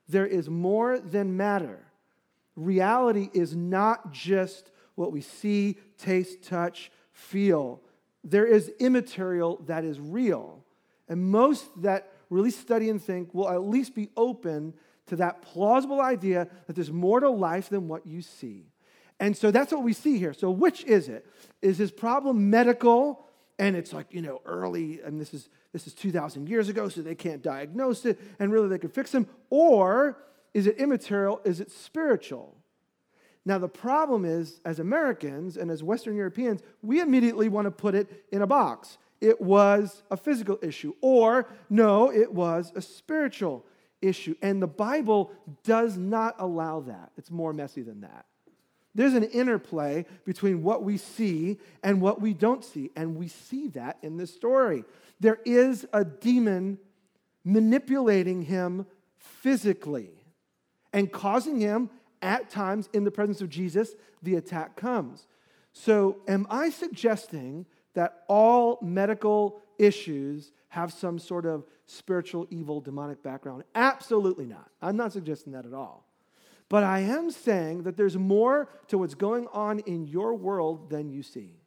There 0.09 0.27
is 0.27 0.49
more 0.49 1.01
than 1.01 1.37
matter. 1.37 1.87
Reality 2.55 3.31
is 3.33 3.57
not 3.57 4.13
just 4.13 4.71
what 5.01 5.11
we 5.11 5.21
see, 5.21 5.79
taste, 5.99 6.43
touch, 6.43 6.93
feel. 7.13 7.81
There 8.23 8.47
is 8.47 8.71
immaterial 8.79 9.63
that 9.67 9.85
is 9.85 9.99
real. 9.99 10.63
And 11.09 11.25
most 11.25 11.65
that 11.83 12.13
really 12.29 12.51
study 12.51 12.89
and 12.91 13.03
think 13.03 13.35
will 13.35 13.49
at 13.49 13.63
least 13.63 13.95
be 13.95 14.11
open 14.17 14.75
to 15.07 15.17
that 15.17 15.43
plausible 15.43 16.01
idea 16.01 16.47
that 16.67 16.77
there's 16.77 16.93
more 16.93 17.19
to 17.19 17.31
life 17.31 17.69
than 17.69 17.89
what 17.89 18.07
you 18.07 18.23
see. 18.23 18.67
And 19.19 19.37
so 19.37 19.51
that's 19.51 19.73
what 19.73 19.83
we 19.83 19.93
see 19.93 20.19
here. 20.19 20.33
So, 20.33 20.51
which 20.51 20.85
is 20.85 21.09
it? 21.09 21.27
Is 21.61 21.79
his 21.79 21.91
problem 21.91 22.49
medical? 22.51 23.27
And 23.59 23.77
it's 23.77 23.93
like, 23.93 24.07
you 24.11 24.23
know, 24.23 24.41
early, 24.47 25.01
and 25.05 25.21
this 25.21 25.35
is 25.35 25.49
this 25.73 25.87
is 25.87 25.95
2,000 25.95 26.49
years 26.49 26.69
ago, 26.69 26.89
so 26.89 27.01
they 27.01 27.15
can't 27.15 27.43
diagnose 27.43 28.05
it, 28.05 28.21
and 28.39 28.53
really 28.53 28.69
they 28.69 28.79
could 28.79 28.93
fix 28.93 29.13
him. 29.13 29.27
Or 29.51 30.19
is 30.53 30.67
it 30.67 30.79
immaterial? 30.79 31.41
Is 31.45 31.61
it 31.61 31.71
spiritual? 31.71 32.60
Now, 33.47 33.59
the 33.59 33.69
problem 33.69 34.25
is, 34.25 34.61
as 34.65 34.81
Americans 34.81 35.57
and 35.57 35.71
as 35.71 35.83
Western 35.83 36.15
Europeans, 36.15 36.61
we 36.83 37.01
immediately 37.01 37.49
want 37.49 37.67
to 37.67 37.71
put 37.71 37.95
it 37.95 38.27
in 38.31 38.43
a 38.43 38.47
box. 38.47 38.99
It 39.21 39.41
was 39.41 40.03
a 40.11 40.17
physical 40.17 40.59
issue, 40.63 40.95
or 41.01 41.49
no, 41.69 42.13
it 42.13 42.33
was 42.33 42.73
a 42.75 42.83
spiritual 42.83 43.65
issue. 44.03 44.35
And 44.43 44.63
the 44.63 44.67
Bible 44.67 45.33
does 45.65 45.97
not 45.97 46.37
allow 46.39 46.81
that. 46.81 47.13
It's 47.17 47.31
more 47.31 47.53
messy 47.53 47.83
than 47.83 48.03
that. 48.03 48.27
There's 48.95 49.15
an 49.15 49.25
interplay 49.25 50.05
between 50.25 50.63
what 50.63 50.83
we 50.83 50.97
see 50.97 51.59
and 51.83 52.01
what 52.01 52.21
we 52.21 52.35
don't 52.35 52.65
see, 52.65 52.91
and 52.97 53.17
we 53.17 53.29
see 53.29 53.69
that 53.69 53.99
in 54.03 54.17
this 54.17 54.35
story. 54.35 54.85
There 55.21 55.39
is 55.45 55.87
a 55.93 56.05
demon 56.05 56.79
manipulating 57.45 58.43
him 58.43 58.87
physically 59.17 60.11
and 60.93 61.13
causing 61.13 61.61
him 61.61 61.89
at 62.23 62.51
times 62.51 62.89
in 62.93 63.05
the 63.05 63.11
presence 63.11 63.41
of 63.41 63.49
Jesus, 63.49 63.95
the 64.23 64.37
attack 64.37 64.77
comes. 64.77 65.27
So, 65.73 66.19
am 66.27 66.47
I 66.51 66.71
suggesting 66.71 67.67
that 67.95 68.25
all 68.29 68.79
medical 68.83 69.63
issues 69.79 70.53
have 70.69 70.93
some 70.93 71.19
sort 71.19 71.47
of 71.47 71.65
spiritual, 71.87 72.47
evil, 72.51 72.81
demonic 72.81 73.23
background? 73.23 73.65
Absolutely 73.75 74.47
not. 74.47 74.71
I'm 74.83 74.97
not 74.97 75.13
suggesting 75.13 75.53
that 75.53 75.67
at 75.67 75.75
all. 75.75 76.05
But 76.69 76.85
I 76.85 77.01
am 77.01 77.31
saying 77.31 77.83
that 77.83 77.97
there's 77.97 78.17
more 78.17 78.69
to 78.89 78.99
what's 78.99 79.15
going 79.15 79.49
on 79.53 79.81
in 79.81 80.07
your 80.07 80.35
world 80.35 80.91
than 80.91 81.11
you 81.11 81.23
see. 81.23 81.61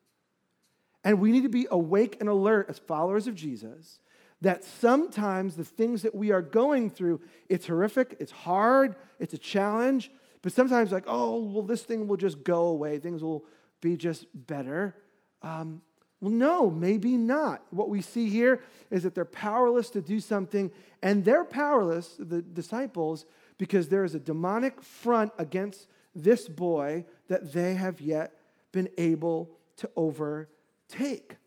And 1.04 1.20
we 1.20 1.32
need 1.32 1.44
to 1.44 1.50
be 1.50 1.68
awake 1.70 2.18
and 2.22 2.30
alert 2.30 2.68
as 2.70 2.80
followers 2.80 3.28
of 3.28 3.36
Jesus 3.36 4.00
that 4.44 4.64
sometimes 4.66 5.56
the 5.56 5.64
things 5.64 6.02
that 6.02 6.14
we 6.14 6.32
are 6.32 6.42
going 6.42 6.90
through, 6.90 7.22
it's 7.48 7.68
horrific, 7.68 8.18
it's 8.20 8.32
hard, 8.32 8.96
it's 9.18 9.34
a 9.34 9.38
challenge, 9.38 10.12
but 10.44 10.52
sometimes, 10.52 10.92
like, 10.92 11.06
oh, 11.08 11.42
well, 11.42 11.64
this 11.64 11.82
thing 11.82 12.08
will 12.08 12.18
just 12.18 12.44
go 12.44 12.66
away, 12.66 13.00
things 13.00 13.24
will 13.24 13.46
be 13.82 13.98
just 13.98 14.28
better. 14.34 14.96
Um, 15.42 15.82
well, 16.22 16.32
no, 16.32 16.70
maybe 16.70 17.18
not. 17.18 17.64
What 17.72 17.90
we 17.90 18.02
see 18.02 18.30
here 18.30 18.62
is 18.92 19.04
that 19.04 19.16
they're 19.16 19.26
powerless 19.26 19.90
to 19.92 20.02
do 20.02 20.20
something, 20.20 20.70
and 21.02 21.26
they're 21.26 21.46
powerless, 21.46 22.16
the 22.20 22.42
disciples, 22.42 23.26
because 23.58 23.88
there 23.88 24.04
is 24.04 24.16
a 24.16 24.20
demonic 24.20 24.82
front 24.82 25.32
against 25.38 25.88
this 26.14 26.48
boy 26.48 27.06
that 27.30 27.54
they 27.54 27.74
have 27.74 28.00
yet 28.02 28.36
been 28.72 28.90
able 28.98 29.50
to 29.78 29.90
overtake. 29.96 31.38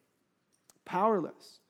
Powerless. 0.84 1.60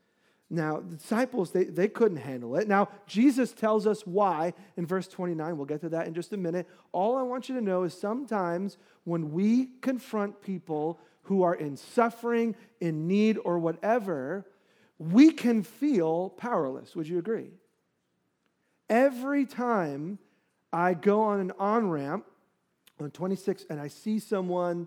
Now, 0.48 0.76
the 0.76 0.96
disciples, 0.96 1.50
they, 1.50 1.64
they 1.64 1.88
couldn't 1.88 2.18
handle 2.18 2.54
it. 2.56 2.68
Now, 2.68 2.88
Jesus 3.06 3.52
tells 3.52 3.86
us 3.86 4.06
why 4.06 4.54
in 4.76 4.86
verse 4.86 5.08
29. 5.08 5.56
We'll 5.56 5.66
get 5.66 5.80
to 5.80 5.88
that 5.88 6.06
in 6.06 6.14
just 6.14 6.32
a 6.32 6.36
minute. 6.36 6.68
All 6.92 7.16
I 7.16 7.22
want 7.22 7.48
you 7.48 7.56
to 7.56 7.60
know 7.60 7.82
is 7.82 7.98
sometimes 7.98 8.78
when 9.04 9.32
we 9.32 9.70
confront 9.80 10.40
people 10.40 11.00
who 11.22 11.42
are 11.42 11.54
in 11.54 11.76
suffering, 11.76 12.54
in 12.80 13.08
need, 13.08 13.38
or 13.44 13.58
whatever, 13.58 14.46
we 14.98 15.32
can 15.32 15.64
feel 15.64 16.30
powerless. 16.30 16.94
Would 16.94 17.08
you 17.08 17.18
agree? 17.18 17.50
Every 18.88 19.46
time 19.46 20.20
I 20.72 20.94
go 20.94 21.22
on 21.22 21.40
an 21.40 21.52
on 21.58 21.90
ramp 21.90 22.24
on 23.00 23.10
26 23.10 23.66
and 23.68 23.80
I 23.80 23.88
see 23.88 24.20
someone 24.20 24.86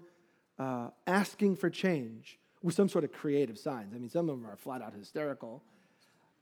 uh, 0.57 0.89
asking 1.05 1.57
for 1.57 1.69
change, 1.69 2.38
with 2.61 2.75
some 2.75 2.89
sort 2.89 3.03
of 3.03 3.11
creative 3.11 3.57
signs. 3.57 3.93
I 3.93 3.97
mean, 3.97 4.09
some 4.09 4.29
of 4.29 4.37
them 4.39 4.49
are 4.49 4.55
flat 4.57 4.81
out 4.81 4.93
hysterical. 4.93 5.63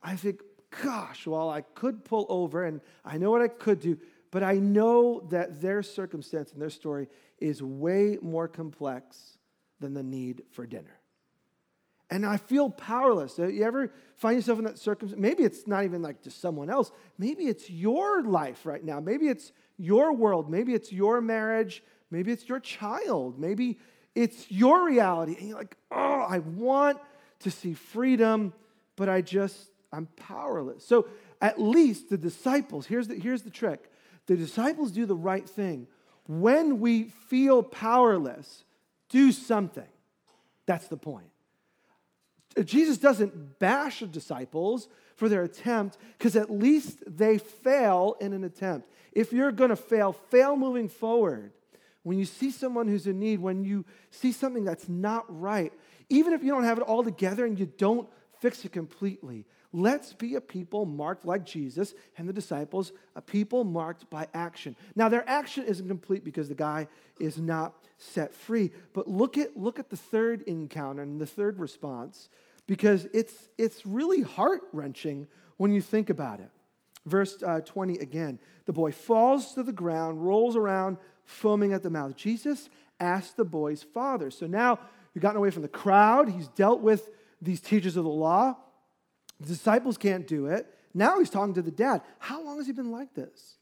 I 0.02 0.16
think, 0.16 0.42
gosh, 0.84 1.28
well, 1.28 1.50
I 1.50 1.62
could 1.62 2.04
pull 2.04 2.26
over 2.30 2.66
and 2.66 2.82
I 3.06 3.18
know 3.18 3.32
what 3.32 3.42
I 3.42 3.48
could 3.48 3.80
do, 3.80 3.98
but 4.32 4.44
I 4.44 4.54
know 4.54 5.22
that 5.30 5.62
their 5.62 5.84
circumstance 5.84 6.52
and 6.52 6.62
their 6.62 6.70
story 6.70 7.08
is 7.40 7.62
way 7.62 8.18
more 8.22 8.48
complex 8.48 9.38
than 9.80 9.94
the 9.94 10.04
need 10.04 10.44
for 10.52 10.66
dinner. 10.66 11.00
And 12.10 12.26
I 12.26 12.38
feel 12.38 12.70
powerless. 12.70 13.38
Uh, 13.38 13.48
you 13.48 13.64
ever 13.64 13.92
find 14.16 14.38
yourself 14.38 14.60
in 14.60 14.66
that 14.66 14.80
circumstance? 14.80 15.22
Maybe 15.22 15.44
it's 15.44 15.68
not 15.68 15.84
even 15.84 16.02
like 16.02 16.22
just 16.24 16.40
someone 16.40 16.70
else. 16.70 16.92
Maybe 17.18 17.46
it's 17.46 17.70
your 17.70 18.24
life 18.24 18.66
right 18.66 18.84
now. 18.84 19.00
Maybe 19.02 19.28
it's 19.28 19.52
your 19.78 20.14
world. 20.14 20.50
Maybe 20.50 20.74
it's 20.74 20.92
your 20.92 21.20
marriage. 21.20 21.84
Maybe 22.10 22.32
it's 22.32 22.48
your 22.48 22.62
child. 22.62 23.38
Maybe 23.38 23.78
it's 24.18 24.50
your 24.50 24.84
reality. 24.84 25.36
And 25.38 25.50
you're 25.50 25.58
like, 25.60 25.78
oh, 25.92 26.26
I 26.28 26.40
want 26.40 26.98
to 27.42 27.52
see 27.52 27.76
freedom, 27.76 28.52
but 28.96 29.08
I 29.08 29.22
just, 29.22 29.70
I'm 29.94 30.08
powerless. 30.16 30.84
So 30.84 31.08
at 31.40 31.62
least 31.62 32.10
the 32.10 32.18
disciples, 32.18 32.88
here's 32.88 33.08
the, 33.08 33.16
here's 33.16 33.44
the 33.44 33.52
trick 33.52 33.92
the 34.26 34.36
disciples 34.36 34.92
do 34.92 35.06
the 35.06 35.16
right 35.16 35.48
thing. 35.48 35.88
When 36.28 36.82
we 36.82 37.04
feel 37.04 37.64
powerless, 37.64 38.66
do 39.08 39.32
something. 39.32 39.88
That's 40.66 40.88
the 40.88 40.98
point. 40.98 41.30
Uh, 42.58 42.64
Jesus 42.64 42.98
doesn't 42.98 43.60
bash 43.60 44.02
the 44.02 44.08
disciples 44.08 44.90
for 45.16 45.30
their 45.30 45.44
attempt 45.44 45.98
because 46.18 46.36
at 46.36 46.50
least 46.50 47.04
they 47.08 47.38
fail 47.38 48.18
in 48.20 48.34
an 48.34 48.44
attempt. 48.44 48.90
If 49.14 49.32
you're 49.32 49.54
going 49.54 49.70
to 49.70 49.78
fail, 49.78 50.12
fail 50.12 50.58
moving 50.58 50.90
forward 50.90 51.54
when 52.04 52.18
you 52.18 52.26
see 52.26 52.52
someone 52.52 52.88
who's 52.88 53.08
in 53.08 53.20
need, 53.20 53.40
when 53.40 53.64
you 53.64 53.86
see 54.12 54.32
something 54.32 54.64
that's 54.64 54.88
not 54.88 55.26
right, 55.28 55.74
even 56.10 56.34
if 56.34 56.44
you 56.44 56.50
don't 56.50 56.64
have 56.64 56.78
it 56.78 56.84
all 56.84 57.04
together 57.04 57.46
and 57.46 57.60
you 57.60 57.66
don't 57.66 58.08
fix 58.40 58.64
it 58.64 58.72
completely, 58.72 59.46
let's 59.74 60.14
be 60.14 60.36
a 60.36 60.42
people 60.42 60.86
marked 60.86 61.26
like 61.26 61.46
Jesus 61.46 61.94
and 62.18 62.28
the 62.28 62.34
disciples, 62.34 62.94
a 63.16 63.22
people 63.22 63.64
marked 63.64 64.10
by 64.10 64.28
action. 64.34 64.76
Now, 64.96 65.10
their 65.10 65.28
action 65.28 65.66
isn't 65.66 65.88
complete 65.88 66.24
because 66.24 66.50
the 66.50 66.56
guy 66.56 66.88
is 67.20 67.38
not 67.38 67.76
set 67.98 68.34
free, 68.34 68.72
but 68.94 69.08
look 69.08 69.38
at, 69.38 69.58
look 69.58 69.80
at 69.80 69.90
the 69.90 69.98
third 69.98 70.44
encounter 70.44 71.02
and 71.02 71.20
the 71.20 71.26
third 71.26 71.60
response 71.60 72.30
because 72.68 73.08
it's, 73.14 73.50
it's 73.58 73.86
really 73.86 74.22
heart 74.22 74.62
wrenching 74.72 75.28
when 75.58 75.72
you 75.72 75.82
think 75.82 76.10
about 76.10 76.40
it. 76.40 76.50
Verse 77.06 77.42
uh, 77.42 77.62
20 77.62 78.00
again 78.00 78.38
the 78.66 78.74
boy 78.74 78.92
falls 78.92 79.54
to 79.54 79.64
the 79.64 79.72
ground, 79.72 80.26
rolls 80.26 80.58
around, 80.58 80.98
foaming 81.28 81.74
at 81.74 81.84
the 81.84 81.90
mouth. 81.90 82.16
Jesus 82.16 82.70
asked 83.00 83.38
the 83.38 83.46
boy's 83.46 83.84
father. 83.84 84.32
So 84.32 84.48
now 84.48 84.80
he's 85.14 85.22
gotten 85.22 85.38
away 85.38 85.52
from 85.52 85.62
the 85.62 85.68
crowd. 85.68 86.30
He's 86.30 86.48
dealt 86.48 86.82
with 86.82 87.10
these 87.42 87.62
teachers 87.62 87.98
of 87.98 88.06
the 88.06 88.10
law. 88.10 88.58
The 89.40 89.48
disciples 89.48 89.98
can't 89.98 90.26
do 90.26 90.48
it. 90.48 90.74
Now 90.94 91.20
he's 91.20 91.30
talking 91.30 91.54
to 91.56 91.62
the 91.62 91.70
dad. 91.70 92.02
How 92.18 92.44
long 92.44 92.58
has 92.58 92.66
he 92.66 92.74
been 92.74 92.92
like 92.92 93.14
this? 93.14 93.58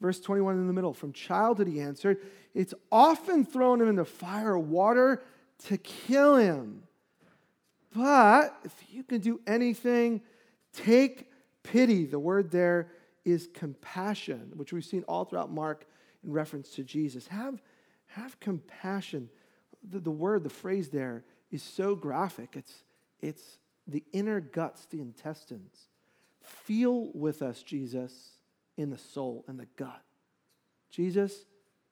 Verse 0.00 0.18
21 0.18 0.56
in 0.56 0.66
the 0.66 0.72
middle. 0.72 0.94
From 0.94 1.12
childhood, 1.12 1.68
he 1.68 1.80
answered, 1.80 2.18
It's 2.54 2.74
often 2.90 3.44
thrown 3.44 3.80
him 3.80 3.88
into 3.88 4.04
fire 4.04 4.54
or 4.54 4.58
water 4.58 5.22
to 5.66 5.76
kill 5.76 6.36
him. 6.36 6.82
But 7.94 8.56
if 8.64 8.72
you 8.88 9.02
can 9.02 9.20
do 9.20 9.40
anything, 9.46 10.22
take 10.72 11.30
pity. 11.62 12.06
The 12.06 12.18
word 12.18 12.50
there 12.50 12.88
is 13.24 13.48
compassion, 13.52 14.52
which 14.54 14.72
we've 14.72 14.84
seen 14.84 15.04
all 15.04 15.26
throughout 15.26 15.50
Mark 15.50 15.86
in 16.24 16.32
reference 16.32 16.70
to 16.70 16.84
Jesus. 16.84 17.26
Have, 17.28 17.62
have 18.08 18.38
compassion. 18.40 19.28
The, 19.88 20.00
the 20.00 20.10
word, 20.10 20.44
the 20.44 20.50
phrase 20.50 20.88
there 20.88 21.24
is 21.50 21.62
so 21.62 21.94
graphic. 21.94 22.54
It's, 22.56 22.84
it's 23.20 23.58
the 23.86 24.04
inner 24.12 24.40
guts, 24.40 24.86
the 24.86 25.00
intestines. 25.00 25.88
Feel 26.40 27.10
with 27.14 27.42
us, 27.42 27.62
Jesus, 27.62 28.12
in 28.76 28.90
the 28.90 28.98
soul 28.98 29.44
and 29.48 29.58
the 29.58 29.66
gut. 29.76 30.02
Jesus, 30.90 31.44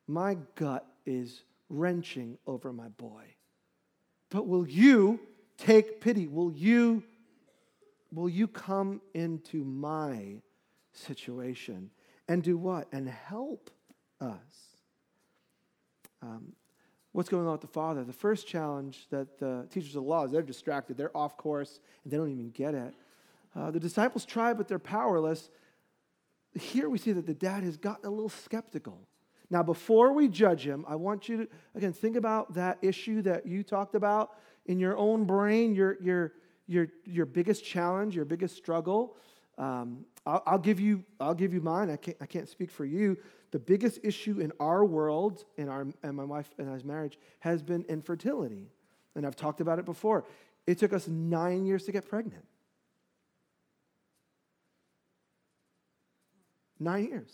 my 0.07 0.37
gut 0.55 0.87
is 1.07 1.43
wrenching 1.69 2.39
over 2.47 2.73
my 2.73 2.89
boy. 2.89 3.25
But 4.31 4.47
will 4.47 4.67
you 4.67 5.21
take 5.57 6.01
pity? 6.01 6.27
Will 6.27 6.53
you, 6.53 7.03
will 8.13 8.29
you 8.29 8.49
come 8.49 9.01
into 9.15 9.65
my 9.65 10.43
situation 10.93 11.91
and 12.27 12.43
do 12.43 12.57
what? 12.57 12.89
And 12.93 13.09
help 13.09 13.71
us. 14.21 14.77
Um, 16.23 16.53
what's 17.13 17.29
going 17.29 17.47
on 17.47 17.53
with 17.53 17.61
the 17.61 17.67
Father? 17.67 18.05
The 18.05 18.13
first 18.13 18.47
challenge 18.47 19.07
that 19.11 19.39
the 19.39 19.67
teachers 19.71 19.91
of 19.91 20.03
the 20.03 20.09
law 20.09 20.25
is 20.25 20.33
they're 20.33 20.43
distracted, 20.43 20.97
they're 20.97 21.17
off 21.17 21.37
course, 21.37 21.81
and 22.03 22.13
they 22.13 22.17
don't 22.17 22.31
even 22.31 22.51
get 22.51 22.75
it. 22.75 22.95
Uh, 23.55 23.71
the 23.71 23.81
disciples 23.81 24.25
try, 24.25 24.53
but 24.53 24.69
they're 24.69 24.79
powerless. 24.79 25.51
Here 26.59 26.89
we 26.89 26.99
see 26.99 27.13
that 27.13 27.27
the 27.27 27.35
dad 27.35 27.63
has 27.63 27.77
gotten 27.77 28.07
a 28.07 28.11
little 28.11 28.29
skeptical. 28.29 29.07
Now, 29.51 29.63
before 29.63 30.13
we 30.13 30.29
judge 30.29 30.67
him, 30.67 30.85
I 30.87 30.97
want 30.97 31.29
you 31.29 31.39
to, 31.39 31.49
again, 31.75 31.93
think 31.93 32.17
about 32.17 32.55
that 32.55 32.79
issue 32.83 33.23
that 33.23 33.47
you 33.47 33.63
talked 33.63 33.95
about 33.95 34.33
in 34.67 34.79
your 34.79 34.97
own 34.97 35.25
brain, 35.25 35.75
your, 35.75 35.97
your, 36.03 36.33
your, 36.67 36.89
your 37.07 37.25
biggest 37.25 37.65
challenge, 37.65 38.15
your 38.15 38.27
biggest 38.27 38.57
struggle. 38.57 39.17
Um, 39.57 40.05
I'll, 40.29 40.43
I'll, 40.47 40.59
give 40.59 40.79
you, 40.79 41.05
I'll 41.19 41.35
give 41.35 41.55
you 41.55 41.63
mine. 41.63 41.91
I 41.91 41.97
can't, 41.97 42.17
I 42.21 42.27
can't 42.27 42.49
speak 42.51 42.71
for 42.71 42.85
you. 42.85 43.17
The 43.51 43.59
biggest 43.59 44.01
issue 44.03 44.41
in 44.41 44.53
our 44.61 44.85
world, 44.85 45.45
in 45.57 45.71
our, 45.71 45.87
and 46.03 46.15
my 46.15 46.25
wife 46.25 46.51
and 46.59 46.69
I's 46.69 46.85
marriage, 46.85 47.19
has 47.41 47.63
been 47.63 47.83
infertility. 47.89 48.71
And 49.15 49.27
I've 49.27 49.37
talked 49.37 49.63
about 49.63 49.79
it 49.79 49.87
before. 49.87 50.27
It 50.67 50.77
took 50.77 50.93
us 50.93 51.09
nine 51.09 51.65
years 51.65 51.85
to 51.87 51.93
get 51.93 52.07
pregnant. 52.07 52.45
Nine 56.79 57.07
years. 57.07 57.33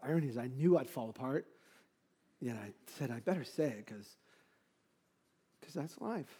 The 0.00 0.08
irony 0.08 0.28
is, 0.28 0.38
I 0.38 0.48
knew 0.48 0.78
I'd 0.78 0.88
fall 0.88 1.10
apart, 1.10 1.46
yet 2.40 2.56
I 2.56 2.72
said, 2.98 3.10
I 3.10 3.20
better 3.20 3.44
say 3.44 3.64
it 3.64 3.86
because 3.86 5.74
that's 5.74 6.00
life. 6.00 6.38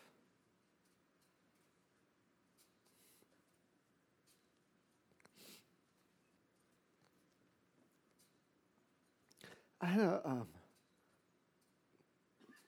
I 9.81 9.87
had 9.87 10.01
a, 10.01 10.21
um, 10.25 10.47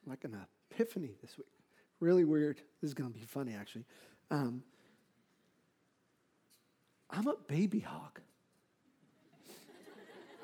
like 0.07 0.23
an 0.23 0.37
epiphany 0.71 1.11
this 1.21 1.37
week. 1.37 1.47
Really 1.99 2.23
weird. 2.23 2.57
This 2.81 2.89
is 2.89 2.93
going 2.93 3.11
to 3.11 3.17
be 3.17 3.25
funny, 3.25 3.53
actually. 3.53 3.85
Um, 4.31 4.63
I'm 7.09 7.27
a 7.27 7.35
baby 7.47 7.79
hog. 7.79 8.19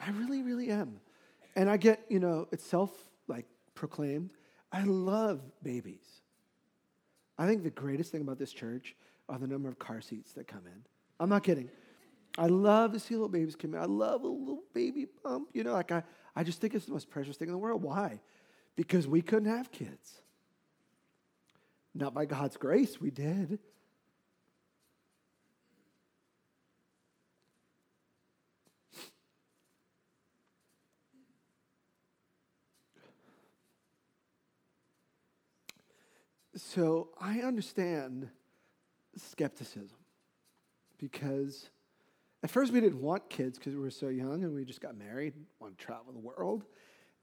I 0.10 0.12
really, 0.12 0.42
really 0.42 0.72
am. 0.72 1.00
And 1.56 1.70
I 1.70 1.78
get, 1.78 2.04
you 2.10 2.20
know, 2.20 2.48
it's 2.52 2.64
self 2.64 2.90
like 3.28 3.46
proclaimed. 3.76 4.32
I 4.72 4.84
love 4.84 5.40
babies. 5.62 6.22
I 7.38 7.46
think 7.46 7.64
the 7.64 7.70
greatest 7.70 8.12
thing 8.12 8.22
about 8.22 8.40
this 8.40 8.52
church 8.52 8.96
are 9.30 9.38
the 9.38 9.46
number 9.46 9.70
of 9.70 9.78
car 9.78 10.02
seats 10.02 10.34
that 10.34 10.48
come 10.48 10.66
in. 10.66 10.82
I'm 11.20 11.30
not 11.30 11.44
kidding. 11.44 11.70
I 12.40 12.48
love 12.48 12.94
to 12.94 13.00
see 13.00 13.14
little 13.14 13.30
babies 13.30 13.56
come 13.56 13.76
in. 13.76 13.80
I 13.80 13.86
love 13.86 14.24
a 14.24 14.28
little 14.28 14.64
baby 14.74 15.06
bump. 15.24 15.50
You 15.54 15.64
know, 15.64 15.74
like 15.74 15.92
I, 15.92 16.02
I 16.36 16.44
just 16.44 16.60
think 16.60 16.74
it's 16.74 16.86
the 16.86 16.94
most 16.94 17.12
precious 17.12 17.38
thing 17.38 17.50
in 17.50 17.52
the 17.52 17.60
world. 17.60 17.84
Why? 17.84 18.20
Because 18.76 19.08
we 19.08 19.22
couldn't 19.22 19.56
have 19.56 19.72
kids. 19.72 20.22
Not 21.94 22.16
by 22.16 22.26
God's 22.26 22.58
grace, 22.58 23.00
we 23.00 23.12
did. 23.12 23.60
So 36.60 37.08
I 37.20 37.40
understand 37.40 38.30
skepticism 39.16 39.98
because 40.98 41.70
at 42.44 42.50
first 42.50 42.74
we 42.74 42.82
didn't 42.82 43.02
want 43.02 43.30
kids 43.30 43.58
because 43.58 43.74
we 43.74 43.80
were 43.80 43.90
so 43.90 44.10
young 44.10 44.44
and 44.44 44.54
we 44.54 44.66
just 44.66 44.82
got 44.82 44.98
married, 44.98 45.34
want 45.60 45.78
to 45.78 45.86
travel 45.86 46.12
the 46.12 46.20
world. 46.20 46.66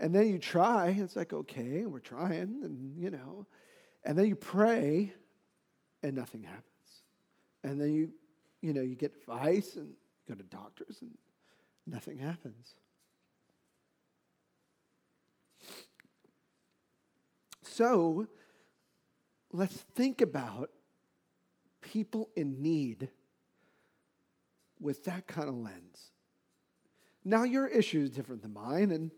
And 0.01 0.15
then 0.15 0.29
you 0.29 0.39
try, 0.39 0.89
it's 0.89 1.17
like, 1.17 1.35
okay, 1.35 1.85
we're 1.85 1.99
trying, 1.99 2.61
and 2.63 2.97
you 2.99 3.11
know. 3.11 3.47
And 4.05 4.19
then 4.19 4.27
you 4.27 4.37
pray 4.37 5.13
and 6.03 6.17
nothing 6.17 6.43
happens. 6.43 6.65
And 7.63 7.79
then 7.79 7.93
you, 7.93 8.11
you 8.63 8.73
know, 8.73 8.83
you 8.83 8.95
get 8.95 9.15
advice 9.17 9.77
and 9.77 9.93
go 10.27 10.35
to 10.35 10.43
doctors 10.45 11.03
and 11.03 11.11
nothing 11.87 12.19
happens. 12.19 12.75
So 17.63 18.29
let's 19.57 19.77
think 19.95 20.21
about 20.21 20.71
people 21.81 22.29
in 22.37 22.61
need 22.61 23.09
with 24.81 25.05
that 25.05 25.27
kind 25.27 25.49
of 25.49 25.55
lens. 25.55 26.11
Now 27.25 27.45
your 27.45 27.67
issue 27.67 28.03
is 28.03 28.11
different 28.11 28.43
than 28.43 28.53
mine, 28.53 28.91
and 28.91 29.11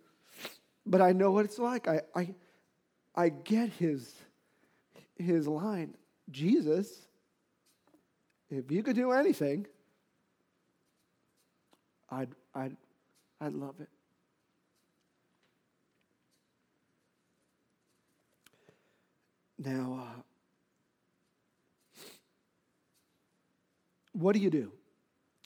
but 0.87 1.01
I 1.01 1.13
know 1.13 1.31
what 1.31 1.45
it's 1.45 1.59
like. 1.59 1.89
I 1.89 2.03
I, 2.15 2.35
I 3.15 3.29
get 3.29 3.71
his 3.71 4.15
his 5.17 5.49
line. 5.49 5.95
Jesus, 6.31 7.09
if 8.51 8.71
you 8.71 8.83
could 8.83 8.97
do 8.97 9.11
anything, 9.11 9.67
I'd 12.11 12.31
I'd 12.55 12.77
I'd 13.41 13.55
love 13.55 13.75
it. 13.81 13.89
Now, 19.59 20.01
uh, 20.01 20.23
what 24.19 24.35
do 24.35 24.41
you 24.41 24.51
do? 24.51 24.73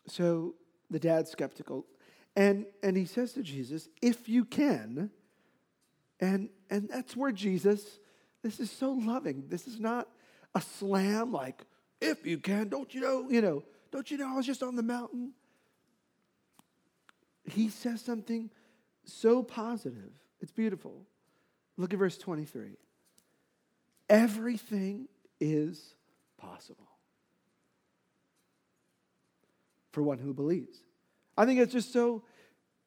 So 0.07 0.55
the 0.91 0.99
dad's 0.99 1.31
skeptical. 1.31 1.87
And, 2.35 2.67
and 2.83 2.97
he 2.97 3.05
says 3.05 3.33
to 3.35 3.43
Jesus, 3.43 3.89
if 4.01 4.29
you 4.29 4.45
can, 4.45 5.11
and, 6.21 6.49
and 6.71 6.89
that's 6.89 7.15
where 7.15 7.33
Jesus, 7.33 7.99
this 8.43 8.61
is 8.61 8.71
so 8.71 8.93
loving. 8.93 9.45
This 9.49 9.69
is 9.69 9.79
not 9.79 10.09
a 10.55 10.61
slam 10.61 11.33
like, 11.33 11.63
if 12.01 12.27
you 12.27 12.39
can, 12.39 12.69
don't 12.69 12.93
you 12.95 13.03
know, 13.03 13.29
you 13.29 13.43
know, 13.43 13.63
don't 13.91 14.11
you 14.11 14.17
know 14.17 14.33
I 14.33 14.37
was 14.37 14.47
just 14.47 14.63
on 14.63 14.77
the 14.77 14.83
mountain? 14.83 15.33
He 17.45 17.69
says 17.69 18.01
something 18.01 18.51
so 19.05 19.43
positive. 19.43 20.11
It's 20.41 20.53
beautiful. 20.53 21.05
Look 21.77 21.93
at 21.93 21.99
verse 21.99 22.17
23. 22.17 22.77
Everything 24.09 25.09
is 25.41 25.95
possible 26.39 26.92
for 29.93 30.03
one 30.03 30.19
who 30.19 30.35
believes. 30.35 30.83
I 31.37 31.47
think 31.47 31.61
it's 31.61 31.73
just 31.73 31.93
so, 31.93 32.25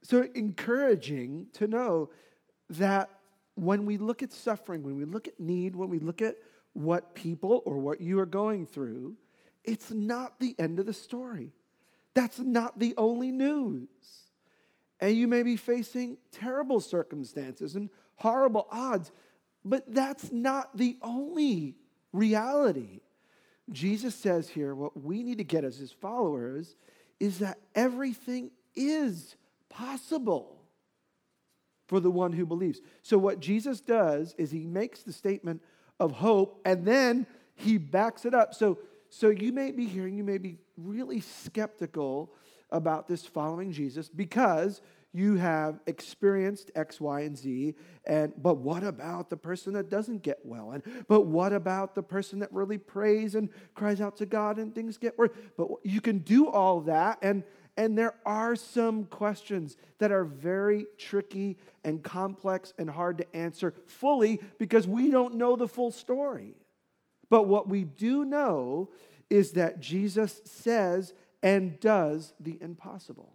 so 0.03 0.27
encouraging 0.35 1.47
to 1.53 1.67
know 1.67 2.09
that 2.69 3.09
when 3.55 3.85
we 3.85 3.97
look 3.97 4.21
at 4.21 4.33
suffering, 4.33 4.83
when 4.83 4.97
we 4.97 5.05
look 5.05 5.27
at 5.27 5.39
need, 5.39 5.75
when 5.75 5.89
we 5.89 5.99
look 5.99 6.21
at 6.21 6.35
what 6.73 7.15
people 7.15 7.63
or 7.65 7.77
what 7.77 8.01
you 8.01 8.19
are 8.19 8.25
going 8.25 8.65
through, 8.65 9.15
it's 9.63 9.91
not 9.91 10.39
the 10.39 10.55
end 10.59 10.79
of 10.79 10.85
the 10.85 10.93
story. 10.93 11.53
That's 12.13 12.39
not 12.39 12.79
the 12.79 12.93
only 12.97 13.31
news. 13.31 13.87
And 14.99 15.15
you 15.15 15.27
may 15.27 15.43
be 15.43 15.57
facing 15.57 16.17
terrible 16.31 16.79
circumstances 16.79 17.75
and 17.75 17.89
horrible 18.15 18.67
odds, 18.71 19.11
but 19.63 19.83
that's 19.93 20.31
not 20.31 20.77
the 20.77 20.97
only 21.01 21.75
reality. 22.13 23.01
Jesus 23.71 24.15
says 24.15 24.47
here 24.47 24.75
what 24.75 25.01
we 25.01 25.23
need 25.23 25.39
to 25.39 25.43
get 25.43 25.63
as 25.63 25.77
his 25.77 25.91
followers 25.91 26.75
is 27.19 27.39
that 27.39 27.59
everything 27.73 28.51
is 28.75 29.35
possible 29.69 30.61
for 31.87 31.99
the 31.99 32.11
one 32.11 32.33
who 32.33 32.45
believes. 32.45 32.81
So, 33.03 33.17
what 33.17 33.39
Jesus 33.39 33.79
does 33.79 34.33
is 34.37 34.51
he 34.51 34.65
makes 34.65 35.03
the 35.03 35.13
statement 35.13 35.61
of 35.99 36.11
hope 36.11 36.61
and 36.65 36.85
then 36.85 37.27
he 37.55 37.77
backs 37.77 38.25
it 38.25 38.33
up. 38.33 38.53
So, 38.53 38.79
so 39.09 39.29
you 39.29 39.53
may 39.53 39.71
be 39.71 39.85
hearing, 39.85 40.17
you 40.17 40.23
may 40.23 40.37
be 40.37 40.57
really 40.77 41.21
skeptical 41.21 42.33
about 42.69 43.07
this 43.07 43.25
following 43.25 43.71
Jesus 43.71 44.09
because 44.09 44.81
you 45.15 45.35
have 45.37 45.79
experienced 45.87 46.71
X, 46.75 46.99
Y, 46.99 47.21
and 47.21 47.37
Z. 47.37 47.75
And 48.05 48.33
but 48.41 48.57
what 48.57 48.83
about 48.83 49.29
the 49.29 49.37
person 49.37 49.73
that 49.73 49.89
doesn't 49.89 50.21
get 50.21 50.39
well? 50.43 50.71
And 50.71 50.83
but 51.07 51.21
what 51.21 51.53
about 51.53 51.95
the 51.95 52.03
person 52.03 52.39
that 52.39 52.51
really 52.51 52.77
prays 52.77 53.35
and 53.35 53.49
cries 53.73 54.01
out 54.01 54.17
to 54.17 54.25
God 54.25 54.57
and 54.57 54.75
things 54.75 54.97
get 54.97 55.17
worse? 55.17 55.31
But 55.57 55.69
you 55.83 56.01
can 56.01 56.19
do 56.19 56.47
all 56.47 56.81
that 56.81 57.19
and 57.21 57.43
And 57.77 57.97
there 57.97 58.15
are 58.25 58.55
some 58.55 59.05
questions 59.05 59.77
that 59.97 60.11
are 60.11 60.23
very 60.23 60.85
tricky 60.97 61.57
and 61.83 62.01
complex 62.01 62.73
and 62.77 62.89
hard 62.89 63.17
to 63.17 63.35
answer 63.35 63.73
fully 63.85 64.39
because 64.57 64.87
we 64.87 65.11
don't 65.11 65.35
know 65.35 65.55
the 65.55 65.67
full 65.67 65.91
story. 65.91 66.55
But 67.29 67.47
what 67.47 67.67
we 67.67 67.83
do 67.83 68.23
know 68.23 68.89
is 69.29 69.53
that 69.53 69.81
Jesus 69.81 70.41
says 70.45 71.13
and 71.43 71.79
does 71.79 72.33
the 72.39 72.57
impossible. 72.61 73.34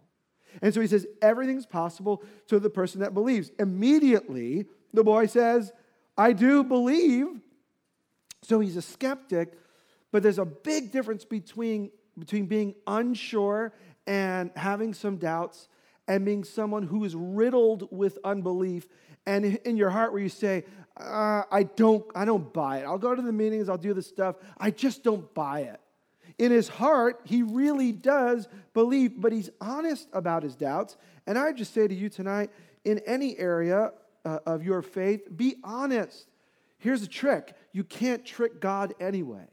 And 0.61 0.73
so 0.73 0.81
he 0.81 0.87
says, 0.87 1.07
everything's 1.21 1.65
possible 1.65 2.23
to 2.47 2.59
the 2.59 2.69
person 2.69 3.01
that 3.01 3.13
believes. 3.13 3.51
Immediately, 3.59 4.65
the 4.93 5.03
boy 5.03 5.27
says, 5.27 5.71
I 6.17 6.33
do 6.33 6.63
believe. 6.63 7.27
So 8.43 8.59
he's 8.59 8.77
a 8.77 8.81
skeptic, 8.81 9.53
but 10.11 10.23
there's 10.23 10.39
a 10.39 10.45
big 10.45 10.91
difference 10.91 11.25
between, 11.25 11.91
between 12.17 12.47
being 12.47 12.75
unsure 12.87 13.73
and 14.07 14.51
having 14.55 14.93
some 14.93 15.17
doubts 15.17 15.67
and 16.07 16.25
being 16.25 16.43
someone 16.43 16.83
who 16.83 17.03
is 17.05 17.15
riddled 17.15 17.87
with 17.91 18.17
unbelief 18.23 18.87
and 19.25 19.45
in 19.45 19.77
your 19.77 19.89
heart 19.89 20.11
where 20.11 20.21
you 20.21 20.29
say 20.29 20.63
uh, 20.97 21.43
i 21.51 21.63
don't 21.63 22.03
i 22.15 22.25
don't 22.25 22.51
buy 22.53 22.79
it 22.79 22.85
i'll 22.85 22.97
go 22.97 23.13
to 23.13 23.21
the 23.21 23.31
meetings 23.31 23.69
i'll 23.69 23.77
do 23.77 23.93
the 23.93 24.01
stuff 24.01 24.35
i 24.57 24.71
just 24.71 25.03
don't 25.03 25.33
buy 25.33 25.61
it 25.61 25.79
in 26.37 26.51
his 26.51 26.67
heart 26.67 27.19
he 27.23 27.43
really 27.43 27.91
does 27.91 28.47
believe 28.73 29.19
but 29.19 29.31
he's 29.31 29.49
honest 29.59 30.07
about 30.13 30.43
his 30.43 30.55
doubts 30.55 30.97
and 31.27 31.37
i 31.37 31.51
just 31.51 31.73
say 31.73 31.87
to 31.87 31.95
you 31.95 32.09
tonight 32.09 32.49
in 32.85 32.99
any 32.99 33.37
area 33.37 33.91
uh, 34.25 34.39
of 34.45 34.63
your 34.63 34.81
faith 34.81 35.27
be 35.35 35.55
honest 35.63 36.27
here's 36.77 37.03
a 37.03 37.07
trick 37.07 37.53
you 37.71 37.83
can't 37.83 38.25
trick 38.25 38.59
god 38.59 38.93
anyway 38.99 39.47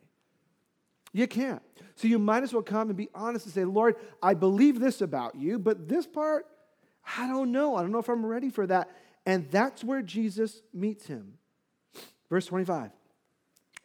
you 1.12 1.26
can't. 1.26 1.62
So 1.96 2.06
you 2.06 2.18
might 2.18 2.42
as 2.42 2.52
well 2.52 2.62
come 2.62 2.88
and 2.88 2.96
be 2.96 3.08
honest 3.14 3.46
and 3.46 3.54
say, 3.54 3.64
Lord, 3.64 3.96
I 4.22 4.34
believe 4.34 4.78
this 4.78 5.00
about 5.00 5.34
you, 5.34 5.58
but 5.58 5.88
this 5.88 6.06
part, 6.06 6.46
I 7.16 7.26
don't 7.26 7.50
know. 7.50 7.76
I 7.76 7.82
don't 7.82 7.92
know 7.92 7.98
if 7.98 8.08
I'm 8.08 8.24
ready 8.24 8.50
for 8.50 8.66
that. 8.66 8.90
And 9.26 9.50
that's 9.50 9.82
where 9.82 10.02
Jesus 10.02 10.62
meets 10.72 11.06
him. 11.06 11.34
Verse 12.30 12.46
25. 12.46 12.90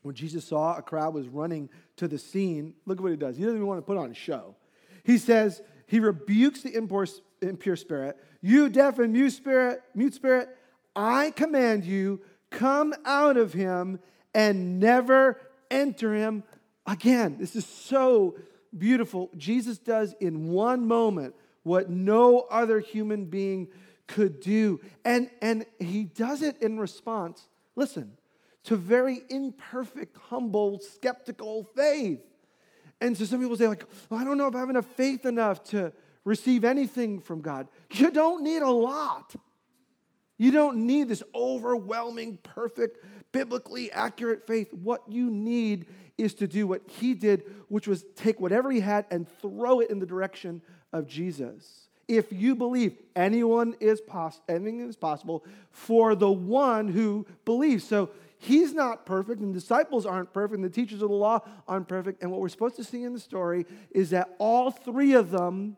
When 0.02 0.16
Jesus 0.16 0.46
saw 0.46 0.76
a 0.76 0.82
crowd 0.82 1.14
was 1.14 1.28
running 1.28 1.70
to 1.98 2.08
the 2.08 2.18
scene, 2.18 2.74
look 2.86 2.98
at 2.98 3.04
what 3.04 3.12
he 3.12 3.18
does. 3.18 3.38
He 3.38 3.44
doesn't 3.44 3.58
even 3.58 3.68
want 3.68 3.80
to 3.80 3.86
put 3.86 3.98
on 3.98 4.12
a 4.12 4.16
show. 4.16 4.56
He 5.04 5.18
says, 5.18 5.62
he 5.86 6.00
rebukes 6.00 6.62
the 6.62 6.76
impure 6.76 7.76
spirit. 7.76 8.18
You 8.42 8.70
deaf 8.70 9.00
and 9.00 9.14
mute 9.14 9.32
spirit, 9.32 9.82
mute 9.94 10.14
spirit, 10.14 10.50
I 10.96 11.32
command 11.32 11.86
you, 11.86 12.22
come 12.50 12.94
out 13.06 13.38
of 13.38 13.54
him 13.54 14.00
and 14.34 14.80
never 14.80 15.40
enter 15.70 16.14
him 16.14 16.44
Again, 16.86 17.38
this 17.40 17.56
is 17.56 17.66
so 17.66 18.36
beautiful. 18.78 19.30
Jesus 19.38 19.78
does 19.78 20.14
in 20.20 20.50
one 20.50 20.86
moment 20.86 21.36
what 21.64 21.90
no 21.90 22.42
other 22.52 22.80
human 22.80 23.26
being 23.26 23.70
could 24.08 24.42
do. 24.42 24.82
And, 25.06 25.30
and 25.42 25.66
he 25.80 26.04
does 26.04 26.42
it 26.42 26.62
in 26.62 26.78
response, 26.80 27.48
listen, 27.76 28.18
to 28.64 28.76
very 28.76 29.22
imperfect, 29.30 30.18
humble, 30.30 30.80
skeptical 30.80 31.64
faith. 31.76 32.22
And 33.02 33.18
so 33.18 33.26
some 33.26 33.42
people 33.42 33.58
say, 33.58 33.68
like, 33.68 33.84
well, 34.10 34.20
I 34.20 34.24
don't 34.24 34.38
know 34.38 34.48
if 34.48 34.56
I 34.56 34.60
have 34.60 34.70
enough 34.70 34.86
faith 34.86 35.26
enough 35.26 35.64
to 35.66 35.92
receive 36.24 36.64
anything 36.64 37.20
from 37.20 37.42
God. 37.42 37.68
You 37.92 38.12
don't 38.12 38.44
need 38.44 38.62
a 38.62 38.70
lot. 38.70 39.36
You 40.38 40.52
don't 40.52 40.88
need 40.88 41.10
this 41.10 41.24
overwhelming, 41.36 42.38
perfect, 42.44 43.06
biblically 43.32 43.92
accurate 43.92 44.48
faith. 44.48 44.74
What 44.74 45.04
you 45.08 45.30
need 45.30 45.86
is 46.18 46.34
to 46.36 46.48
do 46.48 46.68
what 46.68 46.82
he 46.90 47.14
did, 47.14 47.44
which 47.68 47.88
was 47.88 48.06
take 48.16 48.40
whatever 48.40 48.72
he 48.72 48.80
had 48.80 49.06
and 49.12 49.28
throw 49.42 49.80
it 49.80 49.90
in 49.90 50.00
the 50.00 50.06
direction 50.06 50.62
of 50.92 51.08
Jesus. 51.08 51.90
If 52.08 52.32
you 52.32 52.56
believe 52.56 52.98
anyone 53.16 53.76
is 53.80 54.02
pos- 54.02 54.42
anything 54.50 54.88
is 54.88 54.96
possible 54.96 55.46
for 55.72 56.16
the 56.16 56.32
one 56.32 56.88
who 56.88 57.26
believes. 57.46 57.84
So 57.84 58.10
he's 58.44 58.74
not 58.74 59.06
perfect, 59.06 59.42
and 59.42 59.54
disciples 59.54 60.06
aren't 60.06 60.34
perfect, 60.34 60.56
and 60.56 60.64
the 60.64 60.70
teachers 60.70 61.02
of 61.02 61.10
the 61.10 61.16
law 61.16 61.40
aren't 61.68 61.88
perfect. 61.88 62.22
And 62.22 62.32
what 62.32 62.42
we're 62.42 62.50
supposed 62.50 62.76
to 62.76 62.84
see 62.84 63.04
in 63.04 63.14
the 63.14 63.20
story 63.20 63.66
is 63.92 64.10
that 64.12 64.36
all 64.38 64.72
three 64.72 65.14
of 65.14 65.32
them, 65.32 65.78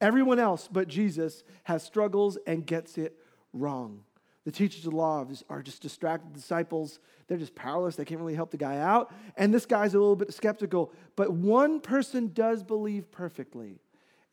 everyone 0.00 0.38
else 0.38 0.68
but 0.70 0.88
Jesus, 0.88 1.44
has 1.64 1.82
struggles 1.82 2.38
and 2.46 2.66
gets 2.66 2.98
it 2.98 3.18
wrong. 3.52 4.02
The 4.44 4.52
teachers 4.52 4.86
of 4.86 4.92
the 4.92 4.96
law 4.96 5.26
are 5.50 5.62
just 5.62 5.82
distracted 5.82 6.32
disciples. 6.32 7.00
They're 7.26 7.36
just 7.36 7.56
powerless. 7.56 7.96
They 7.96 8.04
can't 8.04 8.20
really 8.20 8.36
help 8.36 8.52
the 8.52 8.56
guy 8.56 8.78
out. 8.78 9.12
And 9.36 9.52
this 9.52 9.66
guy's 9.66 9.94
a 9.94 9.98
little 9.98 10.14
bit 10.14 10.32
skeptical. 10.32 10.92
But 11.16 11.32
one 11.32 11.80
person 11.80 12.30
does 12.32 12.62
believe 12.62 13.10
perfectly. 13.10 13.80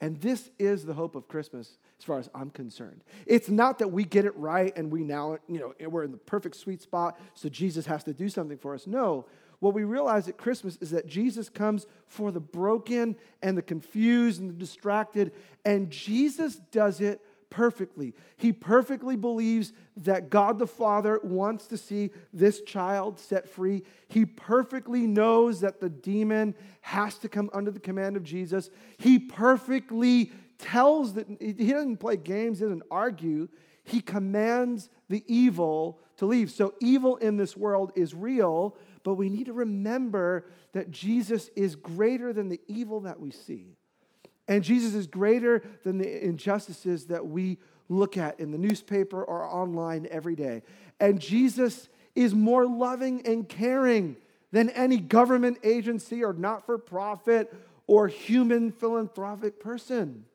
And 0.01 0.19
this 0.19 0.49
is 0.60 0.86
the 0.86 0.93
hope 0.93 1.15
of 1.15 1.27
Christmas, 1.27 1.77
as 1.97 2.06
far 2.06 2.19
as 2.19 2.29
I'm 2.36 2.49
concerned. 2.49 3.03
It's 3.25 3.49
not 3.49 3.79
that 3.79 3.89
we 3.89 4.03
get 4.03 4.25
it 4.25 4.36
right 4.36 4.75
and 4.75 4.91
we 4.91 5.03
now, 5.03 5.38
you 5.47 5.60
know, 5.60 5.89
we're 5.89 6.03
in 6.03 6.12
the 6.12 6.17
perfect 6.17 6.58
sweet 6.58 6.82
spot, 6.82 7.17
so 7.36 7.47
Jesus 7.47 7.86
has 7.86 8.03
to 8.03 8.13
do 8.13 8.27
something 8.27 8.58
for 8.58 8.73
us. 8.73 8.86
No. 8.86 9.25
What 9.60 9.73
we 9.73 9.86
realize 9.86 10.27
at 10.27 10.38
Christmas 10.38 10.77
is 10.82 10.91
that 10.91 11.08
Jesus 11.08 11.47
comes 11.47 11.86
for 12.08 12.32
the 12.32 12.41
broken 12.41 13.15
and 13.41 13.58
the 13.58 13.62
confused 13.62 14.41
and 14.41 14.49
the 14.49 14.56
distracted, 14.56 15.32
and 15.63 15.89
Jesus 15.89 16.56
does 16.56 16.99
it 16.99 17.21
perfectly. 17.54 18.16
He 18.36 18.52
perfectly 18.52 19.16
believes 19.16 19.74
that 19.98 20.32
God 20.32 20.58
the 20.58 20.66
Father 20.66 21.20
wants 21.24 21.68
to 21.68 21.78
see 21.78 22.10
this 22.34 22.62
child 22.62 23.20
set 23.20 23.48
free. 23.48 23.84
He 24.08 24.26
perfectly 24.26 25.06
knows 25.06 25.62
that 25.62 25.80
the 25.80 25.89
demon 25.89 26.56
has 26.82 27.20
to 27.20 27.30
come 27.30 27.52
under 27.54 27.70
the 27.70 27.80
command 27.80 28.18
of 28.18 28.24
Jesus. 28.24 28.72
He 28.98 29.20
perfectly 29.20 30.32
tells 30.58 31.13
that 31.13 31.28
he 31.39 31.54
doesn't 31.54 31.98
play 31.98 32.18
games, 32.18 32.58
he 32.58 32.66
doesn't 32.66 32.84
argue. 32.89 33.50
He 33.84 34.02
commands 34.02 34.89
the 35.10 35.24
evil 35.28 36.00
to 36.18 36.26
leave. 36.26 36.50
So, 36.50 36.74
evil 36.80 37.18
in 37.18 37.38
this 37.38 37.56
world 37.56 37.92
is 37.96 38.16
real, 38.16 38.76
but 39.04 39.16
we 39.16 39.30
need 39.30 39.46
to 39.46 39.54
remember 39.54 40.48
that 40.72 40.89
Jesus 40.89 41.50
is 41.56 41.76
greater 41.76 42.34
than 42.34 42.50
the 42.50 42.62
evil 42.68 43.02
that 43.02 43.20
we 43.20 43.30
see. 43.30 43.76
And 44.47 44.63
Jesus 44.63 44.93
is 44.93 45.08
greater 45.08 45.63
than 45.84 45.97
the 45.97 46.25
injustices 46.25 47.06
that 47.06 47.25
we 47.25 47.58
look 47.89 48.17
at 48.17 48.39
in 48.39 48.51
the 48.51 48.58
newspaper 48.58 49.23
or 49.23 49.43
online 49.43 50.08
every 50.12 50.36
day. 50.36 50.63
And 50.99 51.19
Jesus 51.19 51.89
is 52.15 52.34
more 52.34 52.65
loving 52.65 53.25
and 53.25 53.47
caring 53.47 54.17
than 54.51 54.69
any 54.69 54.97
government 54.97 55.58
agency 55.63 56.23
or 56.23 56.34
not 56.34 56.65
for 56.65 56.77
profit 56.77 57.53
or 57.88 58.08
human 58.08 58.71
philanthropic 58.71 59.60
person. 59.60 60.25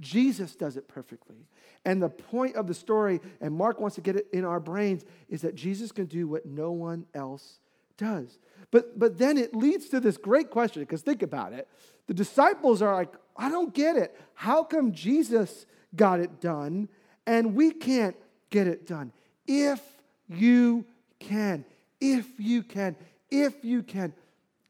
Jesus 0.00 0.54
does 0.54 0.76
it 0.76 0.88
perfectly. 0.88 1.46
And 1.84 2.02
the 2.02 2.08
point 2.08 2.56
of 2.56 2.66
the 2.66 2.74
story, 2.74 3.20
and 3.40 3.54
Mark 3.54 3.80
wants 3.80 3.94
to 3.94 4.02
get 4.02 4.16
it 4.16 4.26
in 4.32 4.44
our 4.44 4.60
brains, 4.60 5.04
is 5.28 5.42
that 5.42 5.54
Jesus 5.54 5.92
can 5.92 6.06
do 6.06 6.26
what 6.26 6.44
no 6.44 6.72
one 6.72 7.06
else 7.14 7.60
does. 7.96 8.38
But, 8.70 8.98
but 8.98 9.18
then 9.18 9.38
it 9.38 9.54
leads 9.54 9.88
to 9.90 10.00
this 10.00 10.16
great 10.16 10.50
question, 10.50 10.82
because 10.82 11.02
think 11.02 11.22
about 11.22 11.52
it. 11.52 11.68
The 12.06 12.14
disciples 12.14 12.82
are 12.82 12.94
like, 12.94 13.12
I 13.36 13.50
don't 13.50 13.74
get 13.74 13.96
it. 13.96 14.18
How 14.34 14.64
come 14.64 14.92
Jesus 14.92 15.66
got 15.94 16.20
it 16.20 16.40
done 16.40 16.88
and 17.26 17.54
we 17.54 17.70
can't 17.70 18.16
get 18.50 18.66
it 18.66 18.86
done? 18.86 19.12
If 19.46 19.80
you 20.28 20.84
can, 21.18 21.64
if 22.00 22.26
you 22.38 22.62
can, 22.62 22.96
if 23.30 23.64
you 23.64 23.82
can. 23.82 24.12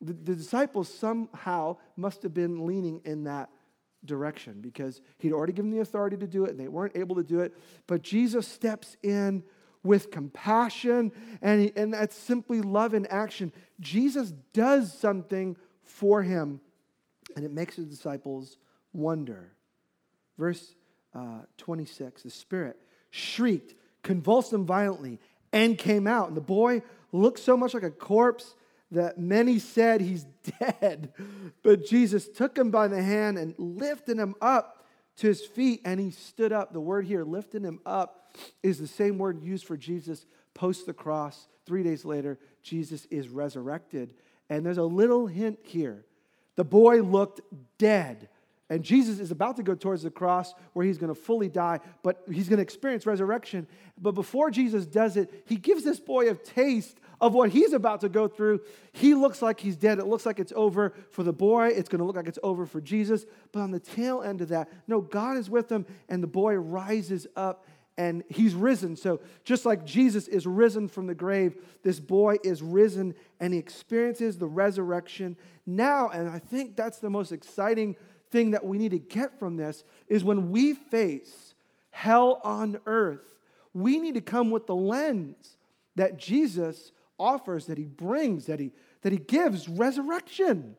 The, 0.00 0.12
the 0.12 0.34
disciples 0.34 0.92
somehow 0.92 1.76
must 1.96 2.22
have 2.22 2.34
been 2.34 2.66
leaning 2.66 3.00
in 3.04 3.24
that 3.24 3.50
direction 4.04 4.60
because 4.60 5.00
he'd 5.18 5.32
already 5.32 5.52
given 5.52 5.70
the 5.70 5.80
authority 5.80 6.16
to 6.16 6.26
do 6.26 6.44
it 6.44 6.50
and 6.50 6.60
they 6.60 6.68
weren't 6.68 6.96
able 6.96 7.16
to 7.16 7.22
do 7.22 7.40
it. 7.40 7.56
But 7.86 8.02
Jesus 8.02 8.46
steps 8.46 8.96
in 9.02 9.42
with 9.82 10.10
compassion, 10.10 11.12
and, 11.42 11.72
and 11.76 11.94
that's 11.94 12.16
simply 12.16 12.60
love 12.60 12.94
in 12.94 13.06
action. 13.06 13.52
Jesus 13.80 14.32
does 14.52 14.96
something 14.96 15.56
for 15.82 16.22
him, 16.22 16.60
and 17.34 17.44
it 17.44 17.52
makes 17.52 17.76
the 17.76 17.82
disciples 17.82 18.58
wonder. 18.92 19.52
Verse 20.38 20.74
uh, 21.14 21.40
26 21.56 22.24
the 22.24 22.30
Spirit 22.30 22.76
shrieked, 23.10 23.74
convulsed 24.02 24.52
him 24.52 24.66
violently, 24.66 25.18
and 25.52 25.78
came 25.78 26.06
out. 26.06 26.28
And 26.28 26.36
the 26.36 26.42
boy 26.42 26.82
looked 27.12 27.38
so 27.38 27.56
much 27.56 27.72
like 27.72 27.82
a 27.82 27.90
corpse 27.90 28.54
that 28.90 29.18
many 29.18 29.58
said 29.58 30.00
he's 30.00 30.24
dead. 30.60 31.12
But 31.62 31.86
Jesus 31.86 32.28
took 32.28 32.56
him 32.56 32.70
by 32.70 32.88
the 32.88 33.02
hand 33.02 33.38
and 33.38 33.54
lifted 33.58 34.18
him 34.18 34.34
up 34.40 34.75
to 35.16 35.26
his 35.26 35.44
feet, 35.44 35.80
and 35.84 35.98
he 35.98 36.10
stood 36.10 36.52
up. 36.52 36.72
The 36.72 36.80
word 36.80 37.06
here, 37.06 37.24
lifting 37.24 37.62
him 37.62 37.80
up, 37.86 38.34
is 38.62 38.78
the 38.78 38.86
same 38.86 39.18
word 39.18 39.42
used 39.42 39.64
for 39.64 39.76
Jesus 39.76 40.26
post 40.54 40.86
the 40.86 40.92
cross. 40.92 41.48
Three 41.66 41.82
days 41.82 42.04
later, 42.04 42.38
Jesus 42.62 43.06
is 43.10 43.28
resurrected. 43.28 44.14
And 44.48 44.64
there's 44.64 44.78
a 44.78 44.84
little 44.84 45.26
hint 45.26 45.58
here. 45.62 46.04
The 46.56 46.64
boy 46.64 47.02
looked 47.02 47.40
dead. 47.78 48.28
And 48.68 48.82
Jesus 48.82 49.20
is 49.20 49.30
about 49.30 49.56
to 49.56 49.62
go 49.62 49.74
towards 49.74 50.02
the 50.02 50.10
cross 50.10 50.52
where 50.72 50.84
he's 50.84 50.98
going 50.98 51.14
to 51.14 51.20
fully 51.20 51.48
die, 51.48 51.78
but 52.02 52.22
he's 52.30 52.48
going 52.48 52.56
to 52.56 52.62
experience 52.62 53.06
resurrection. 53.06 53.68
But 54.00 54.12
before 54.12 54.50
Jesus 54.50 54.86
does 54.86 55.16
it, 55.16 55.44
he 55.46 55.56
gives 55.56 55.84
this 55.84 56.00
boy 56.00 56.28
a 56.30 56.34
taste 56.34 56.98
of 57.20 57.34
what 57.34 57.50
he's 57.50 57.72
about 57.72 58.00
to 58.02 58.08
go 58.08 58.28
through. 58.28 58.60
He 58.92 59.14
looks 59.14 59.42
like 59.42 59.60
he's 59.60 59.76
dead. 59.76 59.98
It 59.98 60.06
looks 60.06 60.26
like 60.26 60.38
it's 60.38 60.52
over 60.54 60.94
for 61.10 61.22
the 61.22 61.32
boy. 61.32 61.68
It's 61.68 61.88
going 61.88 62.00
to 62.00 62.04
look 62.04 62.16
like 62.16 62.28
it's 62.28 62.38
over 62.42 62.66
for 62.66 62.80
Jesus. 62.80 63.24
But 63.52 63.60
on 63.60 63.70
the 63.70 63.80
tail 63.80 64.22
end 64.22 64.40
of 64.40 64.48
that, 64.48 64.70
no, 64.86 65.00
God 65.00 65.36
is 65.36 65.48
with 65.48 65.70
him, 65.70 65.86
and 66.08 66.22
the 66.22 66.28
boy 66.28 66.54
rises 66.54 67.26
up 67.36 67.64
and 67.98 68.24
he's 68.28 68.54
risen. 68.54 68.94
So, 68.96 69.20
just 69.44 69.64
like 69.64 69.86
Jesus 69.86 70.28
is 70.28 70.46
risen 70.46 70.86
from 70.88 71.06
the 71.06 71.14
grave, 71.14 71.56
this 71.82 71.98
boy 71.98 72.36
is 72.44 72.62
risen 72.62 73.14
and 73.40 73.54
he 73.54 73.58
experiences 73.58 74.36
the 74.36 74.46
resurrection 74.46 75.36
now. 75.64 76.10
And 76.10 76.28
I 76.28 76.38
think 76.38 76.76
that's 76.76 76.98
the 76.98 77.10
most 77.10 77.32
exciting 77.32 77.96
thing 78.30 78.50
that 78.50 78.64
we 78.64 78.76
need 78.76 78.90
to 78.90 78.98
get 78.98 79.38
from 79.38 79.56
this 79.56 79.84
is 80.08 80.24
when 80.24 80.50
we 80.50 80.74
face 80.74 81.54
hell 81.90 82.40
on 82.44 82.78
earth, 82.84 83.38
we 83.72 83.98
need 83.98 84.14
to 84.14 84.20
come 84.20 84.50
with 84.50 84.66
the 84.66 84.74
lens 84.74 85.56
that 85.96 86.18
Jesus 86.18 86.92
offers, 87.18 87.66
that 87.66 87.78
he 87.78 87.84
brings, 87.84 88.46
that 88.46 88.60
he, 88.60 88.72
that 89.02 89.12
he 89.12 89.18
gives 89.18 89.68
resurrection. 89.68 90.76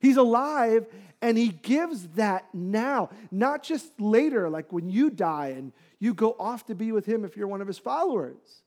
He's 0.00 0.16
alive 0.16 0.86
and 1.22 1.38
he 1.38 1.48
gives 1.48 2.08
that 2.08 2.46
now, 2.52 3.10
not 3.30 3.62
just 3.62 3.98
later, 3.98 4.50
like 4.50 4.72
when 4.72 4.90
you 4.90 5.08
die 5.08 5.54
and 5.56 5.72
you 5.98 6.12
go 6.12 6.36
off 6.38 6.66
to 6.66 6.74
be 6.74 6.92
with 6.92 7.06
him 7.06 7.24
if 7.24 7.36
you're 7.36 7.48
one 7.48 7.62
of 7.62 7.66
his 7.66 7.78
followers. 7.78 8.62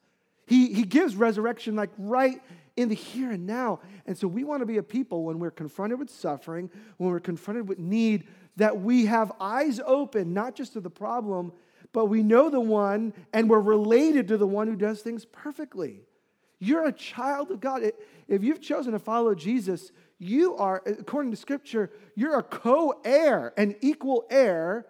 He, 0.47 0.73
he 0.73 0.83
gives 0.83 1.15
resurrection 1.15 1.75
like 1.75 1.91
right 1.97 2.41
in 2.75 2.89
the 2.89 2.95
here 2.95 3.31
and 3.31 3.45
now. 3.45 3.81
And 4.05 4.17
so 4.17 4.27
we 4.27 4.43
want 4.43 4.61
to 4.61 4.65
be 4.65 4.77
a 4.77 4.83
people 4.83 5.25
when 5.25 5.37
we're 5.37 5.51
confronted 5.51 5.99
with 5.99 6.09
suffering, 6.09 6.69
when 6.97 7.11
we're 7.11 7.19
confronted 7.19 7.67
with 7.67 7.77
need, 7.77 8.27
that 8.55 8.79
we 8.79 9.05
have 9.05 9.31
eyes 9.39 9.79
open, 9.85 10.33
not 10.33 10.55
just 10.55 10.73
to 10.73 10.79
the 10.79 10.89
problem, 10.89 11.51
but 11.91 12.05
we 12.05 12.23
know 12.23 12.49
the 12.49 12.59
one 12.59 13.13
and 13.33 13.49
we're 13.49 13.59
related 13.59 14.27
to 14.29 14.37
the 14.37 14.47
one 14.47 14.67
who 14.67 14.75
does 14.75 15.01
things 15.01 15.25
perfectly. 15.25 16.01
You're 16.59 16.85
a 16.85 16.91
child 16.91 17.51
of 17.51 17.59
God. 17.59 17.83
If 18.27 18.43
you've 18.43 18.61
chosen 18.61 18.93
to 18.93 18.99
follow 18.99 19.35
Jesus, 19.35 19.91
you 20.19 20.55
are, 20.55 20.81
according 20.85 21.31
to 21.31 21.37
Scripture, 21.37 21.91
you're 22.15 22.39
a 22.39 22.43
co 22.43 22.99
heir, 23.03 23.53
an 23.57 23.75
equal 23.81 24.25
heir 24.29 24.87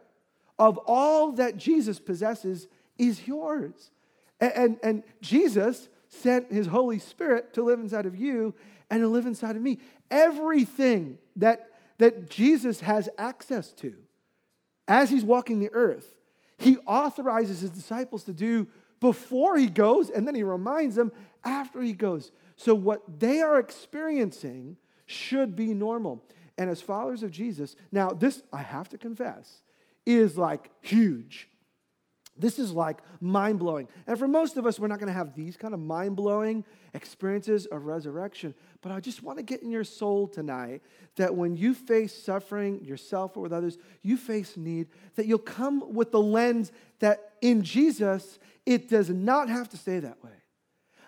of 0.57 0.77
all 0.85 1.33
that 1.33 1.57
Jesus 1.57 1.99
possesses 1.99 2.67
is 2.97 3.27
yours. 3.27 3.91
And, 4.39 4.53
and, 4.53 4.79
and, 4.83 5.03
Jesus 5.21 5.89
sent 6.09 6.51
his 6.51 6.67
Holy 6.67 6.99
Spirit 6.99 7.53
to 7.53 7.63
live 7.63 7.79
inside 7.79 8.05
of 8.05 8.15
you 8.15 8.53
and 8.89 9.01
to 9.01 9.07
live 9.07 9.25
inside 9.25 9.55
of 9.55 9.61
me. 9.61 9.79
Everything 10.09 11.17
that, 11.35 11.69
that 11.97 12.29
Jesus 12.29 12.79
has 12.79 13.09
access 13.17 13.71
to 13.73 13.93
as 14.87 15.09
he's 15.09 15.25
walking 15.25 15.59
the 15.59 15.73
earth, 15.73 16.15
he 16.57 16.77
authorizes 16.87 17.61
his 17.61 17.69
disciples 17.69 18.23
to 18.23 18.33
do 18.33 18.67
before 18.99 19.57
he 19.57 19.67
goes, 19.67 20.09
and 20.09 20.27
then 20.27 20.35
he 20.35 20.43
reminds 20.43 20.95
them 20.95 21.11
after 21.43 21.81
he 21.81 21.93
goes. 21.93 22.31
So, 22.55 22.73
what 22.73 23.19
they 23.19 23.41
are 23.41 23.59
experiencing 23.59 24.77
should 25.05 25.55
be 25.55 25.73
normal. 25.73 26.23
And 26.57 26.69
as 26.69 26.81
followers 26.81 27.23
of 27.23 27.31
Jesus, 27.31 27.75
now 27.91 28.09
this, 28.09 28.41
I 28.51 28.61
have 28.61 28.89
to 28.89 28.97
confess, 28.97 29.61
is 30.05 30.37
like 30.37 30.71
huge. 30.81 31.49
This 32.39 32.59
is 32.59 32.71
like 32.71 32.99
mind 33.19 33.59
blowing. 33.59 33.87
And 34.05 34.17
for 34.17 34.27
most 34.27 34.57
of 34.57 34.65
us, 34.65 34.79
we're 34.79 34.87
not 34.87 34.99
going 34.99 35.07
to 35.07 35.13
have 35.13 35.35
these 35.35 35.57
kind 35.57 35.73
of 35.73 35.79
mind 35.79 36.15
blowing 36.15 36.63
experiences 36.93 37.65
of 37.67 37.85
resurrection. 37.85 38.53
But 38.81 38.91
I 38.91 38.99
just 38.99 39.23
want 39.23 39.39
to 39.39 39.43
get 39.43 39.63
in 39.63 39.71
your 39.71 39.83
soul 39.83 40.27
tonight 40.27 40.81
that 41.15 41.35
when 41.35 41.55
you 41.55 41.73
face 41.73 42.13
suffering 42.13 42.83
yourself 42.83 43.35
or 43.37 43.41
with 43.41 43.53
others, 43.53 43.77
you 44.03 44.17
face 44.17 44.55
need, 44.55 44.87
that 45.15 45.25
you'll 45.25 45.39
come 45.39 45.93
with 45.93 46.11
the 46.11 46.21
lens 46.21 46.71
that 46.99 47.33
in 47.41 47.63
Jesus, 47.63 48.39
it 48.67 48.89
does 48.89 49.09
not 49.09 49.47
have 49.47 49.69
to 49.69 49.77
stay 49.77 49.99
that 49.99 50.21
way. 50.23 50.31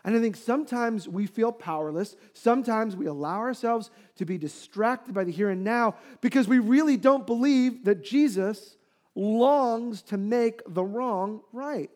And 0.05 0.15
I 0.15 0.21
think 0.21 0.37
sometimes 0.37 1.09
we 1.09 1.27
feel 1.27 1.51
powerless. 1.51 2.15
Sometimes 2.33 2.95
we 2.95 3.05
allow 3.05 3.39
ourselves 3.39 3.91
to 4.15 4.23
be 4.23 4.37
distracted 4.37 5.13
by 5.13 5.25
the 5.25 5.31
here 5.31 5.49
and 5.49 5.61
now 5.61 5.95
because 6.21 6.47
we 6.47 6.59
really 6.59 6.95
don't 6.95 7.27
believe 7.27 7.83
that 7.83 8.01
Jesus 8.01 8.77
longs 9.13 10.01
to 10.03 10.17
make 10.17 10.61
the 10.67 10.83
wrong 10.83 11.41
right. 11.51 11.91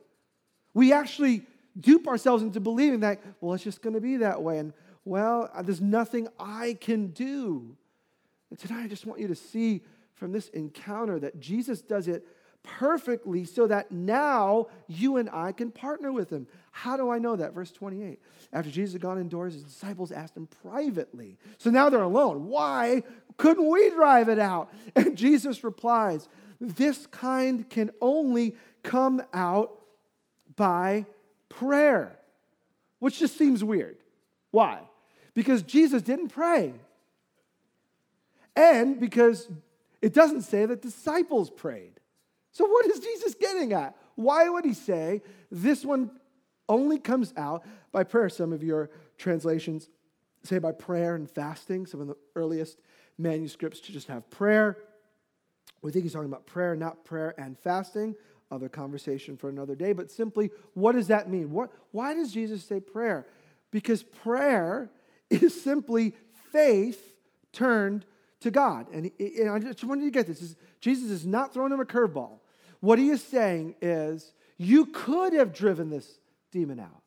We 0.73 0.91
actually 0.91 1.43
dupe 1.79 2.09
ourselves 2.09 2.43
into 2.43 2.59
believing 2.59 2.99
that, 2.99 3.21
well, 3.39 3.53
it's 3.53 3.63
just 3.63 3.81
going 3.81 3.95
to 3.95 4.01
be 4.01 4.17
that 4.17 4.43
way. 4.43 4.59
And, 4.59 4.73
well, 5.05 5.49
uh, 5.53 5.61
there's 5.61 5.81
nothing 5.81 6.27
I 6.37 6.77
can 6.81 7.07
do. 7.07 7.77
And 8.49 8.59
tonight, 8.59 8.83
I 8.83 8.87
just 8.87 9.05
want 9.05 9.21
you 9.21 9.29
to 9.29 9.35
see 9.35 9.81
from 10.13 10.33
this 10.33 10.49
encounter 10.49 11.19
that 11.19 11.39
Jesus 11.39 11.81
does 11.81 12.09
it 12.09 12.27
perfectly 12.63 13.45
so 13.45 13.67
that 13.67 13.91
now 13.91 14.67
you 14.87 15.17
and 15.17 15.29
I 15.29 15.51
can 15.51 15.71
partner 15.71 16.11
with 16.11 16.29
him. 16.29 16.47
How 16.71 16.97
do 16.97 17.09
I 17.09 17.19
know 17.19 17.35
that? 17.35 17.53
Verse 17.53 17.71
28. 17.71 18.19
After 18.51 18.71
Jesus 18.71 18.93
had 18.93 19.01
gone 19.01 19.19
indoors, 19.19 19.53
his 19.53 19.63
disciples 19.63 20.11
asked 20.11 20.35
him 20.35 20.47
privately. 20.63 21.37
So 21.57 21.69
now 21.69 21.89
they're 21.89 22.01
alone. 22.01 22.47
Why 22.47 23.03
couldn't 23.37 23.67
we 23.67 23.89
drive 23.91 24.29
it 24.29 24.39
out? 24.39 24.73
And 24.95 25.17
Jesus 25.17 25.63
replies, 25.63 26.27
this 26.59 27.07
kind 27.07 27.69
can 27.69 27.91
only 27.99 28.55
come 28.83 29.21
out 29.33 29.79
by 30.55 31.05
prayer, 31.49 32.17
which 32.99 33.19
just 33.19 33.37
seems 33.37 33.63
weird. 33.63 33.97
Why? 34.51 34.81
Because 35.33 35.63
Jesus 35.63 36.01
didn't 36.01 36.29
pray. 36.29 36.73
And 38.55 38.99
because 38.99 39.49
it 40.01 40.13
doesn't 40.13 40.43
say 40.43 40.65
that 40.65 40.81
disciples 40.81 41.49
prayed. 41.49 41.99
So, 42.53 42.65
what 42.65 42.85
is 42.85 42.99
Jesus 42.99 43.35
getting 43.35 43.73
at? 43.73 43.95
Why 44.15 44.47
would 44.47 44.63
he 44.63 44.73
say 44.73 45.21
this 45.51 45.83
one 45.83 46.11
only 46.69 46.99
comes 46.99 47.33
out 47.35 47.65
by 47.91 48.03
prayer? 48.03 48.29
Some 48.29 48.53
of 48.53 48.63
your 48.63 48.91
translations 49.17 49.89
say 50.43 50.59
by 50.59 50.71
prayer 50.71 51.15
and 51.15 51.29
fasting. 51.29 51.87
Some 51.87 51.99
of 51.99 52.07
the 52.07 52.17
earliest 52.35 52.79
manuscripts 53.17 53.79
to 53.81 53.91
just 53.91 54.07
have 54.07 54.29
prayer. 54.29 54.77
We 55.81 55.91
think 55.91 56.03
he's 56.03 56.13
talking 56.13 56.29
about 56.29 56.45
prayer, 56.45 56.75
not 56.75 57.03
prayer 57.03 57.33
and 57.37 57.57
fasting. 57.57 58.15
Other 58.51 58.69
conversation 58.69 59.35
for 59.35 59.49
another 59.49 59.73
day. 59.73 59.93
But 59.93 60.11
simply, 60.11 60.51
what 60.75 60.91
does 60.91 61.07
that 61.07 61.27
mean? 61.27 61.51
What, 61.51 61.71
why 61.91 62.13
does 62.13 62.31
Jesus 62.31 62.63
say 62.63 62.79
prayer? 62.79 63.25
Because 63.71 64.03
prayer 64.03 64.91
is 65.31 65.59
simply 65.59 66.13
faith 66.51 67.15
turned 67.51 68.05
to 68.41 68.51
God. 68.51 68.87
And, 68.93 69.09
and 69.19 69.49
I 69.49 69.57
just 69.57 69.83
want 69.83 70.01
you 70.01 70.07
to 70.07 70.11
get 70.11 70.27
this. 70.27 70.55
Jesus 70.79 71.09
is 71.09 71.25
not 71.25 71.51
throwing 71.51 71.71
him 71.71 71.79
a 71.79 71.85
curveball. 71.85 72.39
What 72.83 72.99
he 72.99 73.11
is 73.11 73.23
saying 73.23 73.75
is, 73.81 74.33
you 74.57 74.87
could 74.87 75.31
have 75.31 75.53
driven 75.53 75.89
this 75.89 76.19
demon 76.51 76.81
out. 76.81 77.01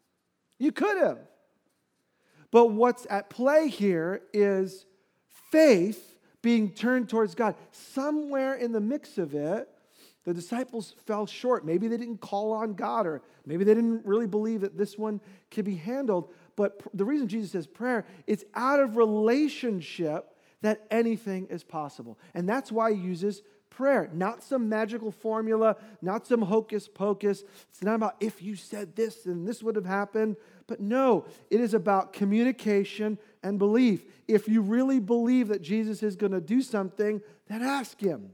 You 0.59 0.73
could 0.73 0.97
have. 0.97 1.19
But 2.51 2.69
what's 2.69 3.07
at 3.11 3.29
play 3.29 3.69
here 3.69 4.23
is 4.33 4.87
faith 5.53 6.17
being 6.41 6.71
turned 6.71 7.11
towards 7.11 7.35
God. 7.35 7.57
Somewhere 7.73 8.55
in 8.55 8.73
the 8.73 8.81
mix 8.81 9.19
of 9.19 9.35
it, 9.35 9.69
the 10.25 10.33
disciples 10.33 10.95
fell 11.05 11.27
short. 11.27 11.67
Maybe 11.67 11.89
they 11.89 11.99
didn't 11.99 12.23
call 12.23 12.55
on 12.55 12.73
God, 12.73 13.07
or 13.07 13.21
maybe 13.45 13.63
they 13.63 13.75
didn't 13.75 14.07
really 14.07 14.27
believe 14.27 14.63
that 14.63 14.79
this 14.79 14.97
one 14.97 15.21
could 15.51 15.67
be 15.67 15.77
handled. 15.77 16.33
But 16.57 16.81
the 16.95 17.05
reason 17.05 17.29
Jesus 17.29 17.53
says 17.53 17.67
prayer, 17.67 18.07
it's 18.27 18.45
out 18.55 18.81
of 18.81 18.97
relationship 18.97 20.35
that 20.63 20.87
anything 20.91 21.49
is 21.51 21.63
possible. 21.63 22.19
And 22.33 22.49
that's 22.49 22.73
why 22.73 22.95
he 22.95 22.99
uses 22.99 23.43
prayer, 23.77 24.09
not 24.15 24.43
some 24.43 24.69
magical 24.71 25.11
formula, 25.11 25.77
not 26.01 26.27
some 26.27 26.41
hocus 26.41 26.89
pocus. 26.89 27.45
It's 27.69 27.83
not 27.83 27.95
about 27.95 28.17
if 28.21 28.43
you 28.43 28.57
said 28.57 28.97
this, 28.97 29.25
then 29.25 29.45
this 29.45 29.63
would 29.63 29.77
have 29.77 29.85
happened. 29.85 30.37
But 30.67 30.81
no, 30.81 31.27
it 31.51 31.61
is 31.61 31.75
about 31.75 32.15
communication 32.15 33.19
and 33.43 33.59
belief. 33.59 34.03
If 34.27 34.49
you 34.49 34.63
really 34.63 34.99
believe 34.99 35.49
that 35.49 35.61
Jesus 35.61 36.03
is 36.03 36.17
going 36.17 36.33
to 36.33 36.41
do 36.41 36.63
something, 36.63 37.21
then 37.49 37.63
ask 37.63 38.01
him. 38.01 38.31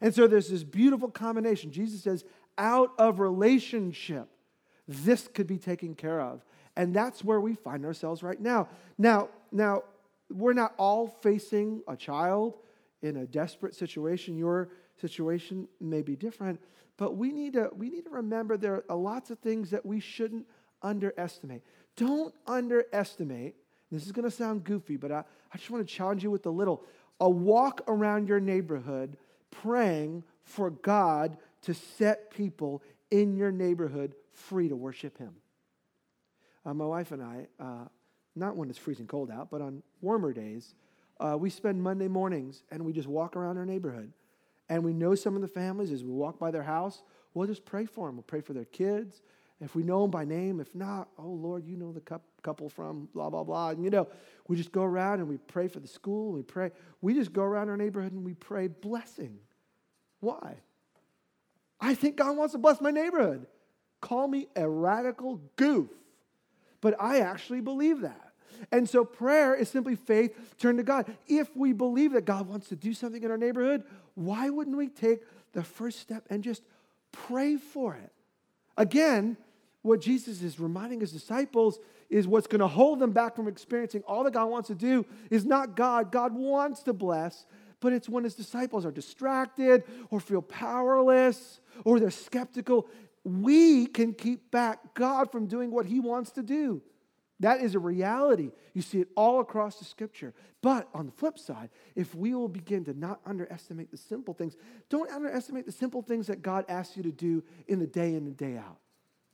And 0.00 0.14
so 0.14 0.28
there's 0.28 0.48
this 0.48 0.62
beautiful 0.62 1.10
combination. 1.10 1.72
Jesus 1.72 2.02
says, 2.02 2.24
out 2.56 2.92
of 2.96 3.18
relationship, 3.18 4.28
this 4.86 5.26
could 5.26 5.48
be 5.48 5.58
taken 5.58 5.96
care 5.96 6.20
of. 6.20 6.44
And 6.76 6.94
that's 6.94 7.24
where 7.24 7.40
we 7.40 7.56
find 7.56 7.84
ourselves 7.84 8.22
right 8.22 8.40
now. 8.40 8.68
Now, 8.96 9.30
now 9.50 9.82
we're 10.30 10.52
not 10.52 10.74
all 10.78 11.08
facing 11.08 11.82
a 11.88 11.96
child 11.96 12.54
in 13.02 13.16
a 13.16 13.26
desperate 13.26 13.74
situation. 13.74 14.36
Your 14.36 14.70
situation 15.00 15.68
may 15.80 16.02
be 16.02 16.16
different, 16.16 16.60
but 16.96 17.16
we 17.16 17.32
need 17.32 17.54
to, 17.54 17.70
we 17.74 17.88
need 17.88 18.04
to 18.04 18.10
remember 18.10 18.56
there 18.56 18.84
are 18.88 18.96
lots 18.96 19.30
of 19.30 19.38
things 19.38 19.70
that 19.70 19.84
we 19.84 20.00
shouldn't 20.00 20.46
underestimate. 20.82 21.62
Don't 21.96 22.34
underestimate, 22.46 23.56
this 23.90 24.06
is 24.06 24.12
going 24.12 24.24
to 24.24 24.30
sound 24.30 24.64
goofy, 24.64 24.96
but 24.96 25.10
I, 25.10 25.24
I 25.52 25.56
just 25.56 25.70
want 25.70 25.86
to 25.86 25.94
challenge 25.94 26.22
you 26.22 26.30
with 26.30 26.46
a 26.46 26.50
little. 26.50 26.84
A 27.20 27.28
walk 27.28 27.82
around 27.88 28.28
your 28.28 28.40
neighborhood 28.40 29.16
praying 29.50 30.24
for 30.42 30.70
God 30.70 31.36
to 31.62 31.74
set 31.74 32.30
people 32.30 32.82
in 33.10 33.36
your 33.36 33.50
neighborhood 33.52 34.14
free 34.32 34.68
to 34.68 34.76
worship 34.76 35.18
Him. 35.18 35.34
Uh, 36.64 36.74
my 36.74 36.84
wife 36.84 37.12
and 37.12 37.22
I, 37.22 37.46
uh, 37.58 37.84
not 38.36 38.56
when 38.56 38.70
it's 38.70 38.78
freezing 38.78 39.06
cold 39.06 39.30
out, 39.30 39.50
but 39.50 39.60
on 39.60 39.82
warmer 40.00 40.32
days, 40.32 40.74
uh, 41.20 41.36
we 41.36 41.50
spend 41.50 41.82
Monday 41.82 42.08
mornings 42.08 42.64
and 42.70 42.84
we 42.84 42.92
just 42.92 43.08
walk 43.08 43.36
around 43.36 43.58
our 43.58 43.66
neighborhood 43.66 44.12
and 44.68 44.82
we 44.82 44.92
know 44.92 45.14
some 45.14 45.34
of 45.34 45.42
the 45.42 45.48
families 45.48 45.92
as 45.92 46.02
we 46.02 46.12
walk 46.12 46.38
by 46.38 46.50
their 46.50 46.62
house, 46.62 47.02
we'll 47.34 47.46
just 47.46 47.64
pray 47.64 47.84
for 47.84 48.06
them. 48.06 48.16
We'll 48.16 48.22
pray 48.22 48.40
for 48.40 48.52
their 48.52 48.64
kids. 48.64 49.20
If 49.60 49.74
we 49.74 49.82
know 49.82 50.02
them 50.02 50.10
by 50.10 50.24
name, 50.24 50.58
if 50.58 50.74
not, 50.74 51.08
oh 51.18 51.28
Lord, 51.28 51.66
you 51.66 51.76
know 51.76 51.92
the 51.92 52.00
couple 52.42 52.70
from 52.70 53.08
blah, 53.12 53.28
blah, 53.28 53.44
blah. 53.44 53.70
And 53.70 53.84
you 53.84 53.90
know, 53.90 54.08
we 54.48 54.56
just 54.56 54.72
go 54.72 54.82
around 54.82 55.18
and 55.18 55.28
we 55.28 55.36
pray 55.36 55.68
for 55.68 55.80
the 55.80 55.88
school. 55.88 56.32
We 56.32 56.42
pray. 56.42 56.70
We 57.02 57.12
just 57.12 57.32
go 57.32 57.42
around 57.42 57.68
our 57.68 57.76
neighborhood 57.76 58.12
and 58.12 58.24
we 58.24 58.34
pray 58.34 58.68
blessing. 58.68 59.38
Why? 60.20 60.56
I 61.80 61.94
think 61.94 62.16
God 62.16 62.36
wants 62.36 62.52
to 62.52 62.58
bless 62.58 62.80
my 62.80 62.90
neighborhood. 62.90 63.46
Call 64.00 64.28
me 64.28 64.46
a 64.56 64.66
radical 64.66 65.40
goof, 65.56 65.88
but 66.80 66.94
I 66.98 67.20
actually 67.20 67.60
believe 67.60 68.00
that. 68.00 68.29
And 68.72 68.88
so 68.88 69.04
prayer 69.04 69.54
is 69.54 69.68
simply 69.68 69.96
faith 69.96 70.56
turned 70.58 70.78
to 70.78 70.84
God. 70.84 71.06
If 71.26 71.54
we 71.56 71.72
believe 71.72 72.12
that 72.12 72.24
God 72.24 72.48
wants 72.48 72.68
to 72.68 72.76
do 72.76 72.94
something 72.94 73.22
in 73.22 73.30
our 73.30 73.38
neighborhood, 73.38 73.84
why 74.14 74.50
wouldn't 74.50 74.76
we 74.76 74.88
take 74.88 75.20
the 75.52 75.62
first 75.62 76.00
step 76.00 76.26
and 76.30 76.42
just 76.42 76.62
pray 77.12 77.56
for 77.56 77.94
it? 77.94 78.12
Again, 78.76 79.36
what 79.82 80.00
Jesus 80.00 80.42
is 80.42 80.60
reminding 80.60 81.00
his 81.00 81.12
disciples 81.12 81.78
is 82.08 82.26
what's 82.26 82.46
going 82.46 82.60
to 82.60 82.68
hold 82.68 82.98
them 82.98 83.12
back 83.12 83.36
from 83.36 83.48
experiencing 83.48 84.02
all 84.06 84.24
that 84.24 84.32
God 84.32 84.46
wants 84.46 84.68
to 84.68 84.74
do 84.74 85.06
is 85.30 85.44
not 85.44 85.76
God. 85.76 86.10
God 86.10 86.34
wants 86.34 86.82
to 86.82 86.92
bless, 86.92 87.46
but 87.80 87.92
it's 87.92 88.08
when 88.08 88.24
his 88.24 88.34
disciples 88.34 88.84
are 88.84 88.90
distracted 88.90 89.84
or 90.10 90.20
feel 90.20 90.42
powerless 90.42 91.60
or 91.84 92.00
they're 92.00 92.10
skeptical. 92.10 92.88
We 93.24 93.86
can 93.86 94.12
keep 94.12 94.50
back 94.50 94.94
God 94.94 95.30
from 95.30 95.46
doing 95.46 95.70
what 95.70 95.86
he 95.86 96.00
wants 96.00 96.32
to 96.32 96.42
do. 96.42 96.82
That 97.40 97.62
is 97.62 97.74
a 97.74 97.78
reality. 97.78 98.52
You 98.74 98.82
see 98.82 99.00
it 99.00 99.08
all 99.16 99.40
across 99.40 99.78
the 99.78 99.84
scripture. 99.84 100.34
But 100.62 100.88
on 100.94 101.06
the 101.06 101.12
flip 101.12 101.38
side, 101.38 101.70
if 101.96 102.14
we 102.14 102.34
will 102.34 102.48
begin 102.48 102.84
to 102.84 102.98
not 102.98 103.20
underestimate 103.24 103.90
the 103.90 103.96
simple 103.96 104.34
things, 104.34 104.56
don't 104.90 105.10
underestimate 105.10 105.64
the 105.64 105.72
simple 105.72 106.02
things 106.02 106.26
that 106.26 106.42
God 106.42 106.66
asks 106.68 106.96
you 106.96 107.02
to 107.02 107.12
do 107.12 107.42
in 107.66 107.78
the 107.78 107.86
day 107.86 108.10
in 108.10 108.26
and 108.26 108.36
day 108.36 108.56
out. 108.58 108.76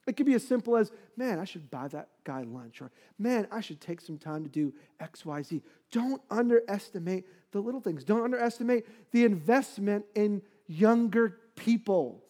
It 0.07 0.17
could 0.17 0.27
be 0.27 0.35
as 0.35 0.47
simple 0.47 0.77
as, 0.77 0.93
man, 1.17 1.41
I 1.41 1.45
should 1.45 1.69
buy 1.69 1.89
that 1.89 2.11
guy 2.23 2.43
lunch, 2.43 2.81
or 2.81 2.93
man, 3.19 3.49
I 3.51 3.61
should 3.61 3.81
take 3.81 4.01
some 4.01 4.19
time 4.19 4.45
to 4.45 4.49
do 4.49 4.73
X, 5.01 5.27
Y, 5.27 5.43
Z. 5.43 5.63
Don't 5.91 6.23
underestimate 6.31 7.27
the 7.51 7.59
little 7.59 7.81
things. 7.81 8.05
Don't 8.05 8.23
underestimate 8.23 8.87
the 9.11 9.25
investment 9.25 10.05
in 10.15 10.43
younger 10.69 11.41
people. 11.57 12.23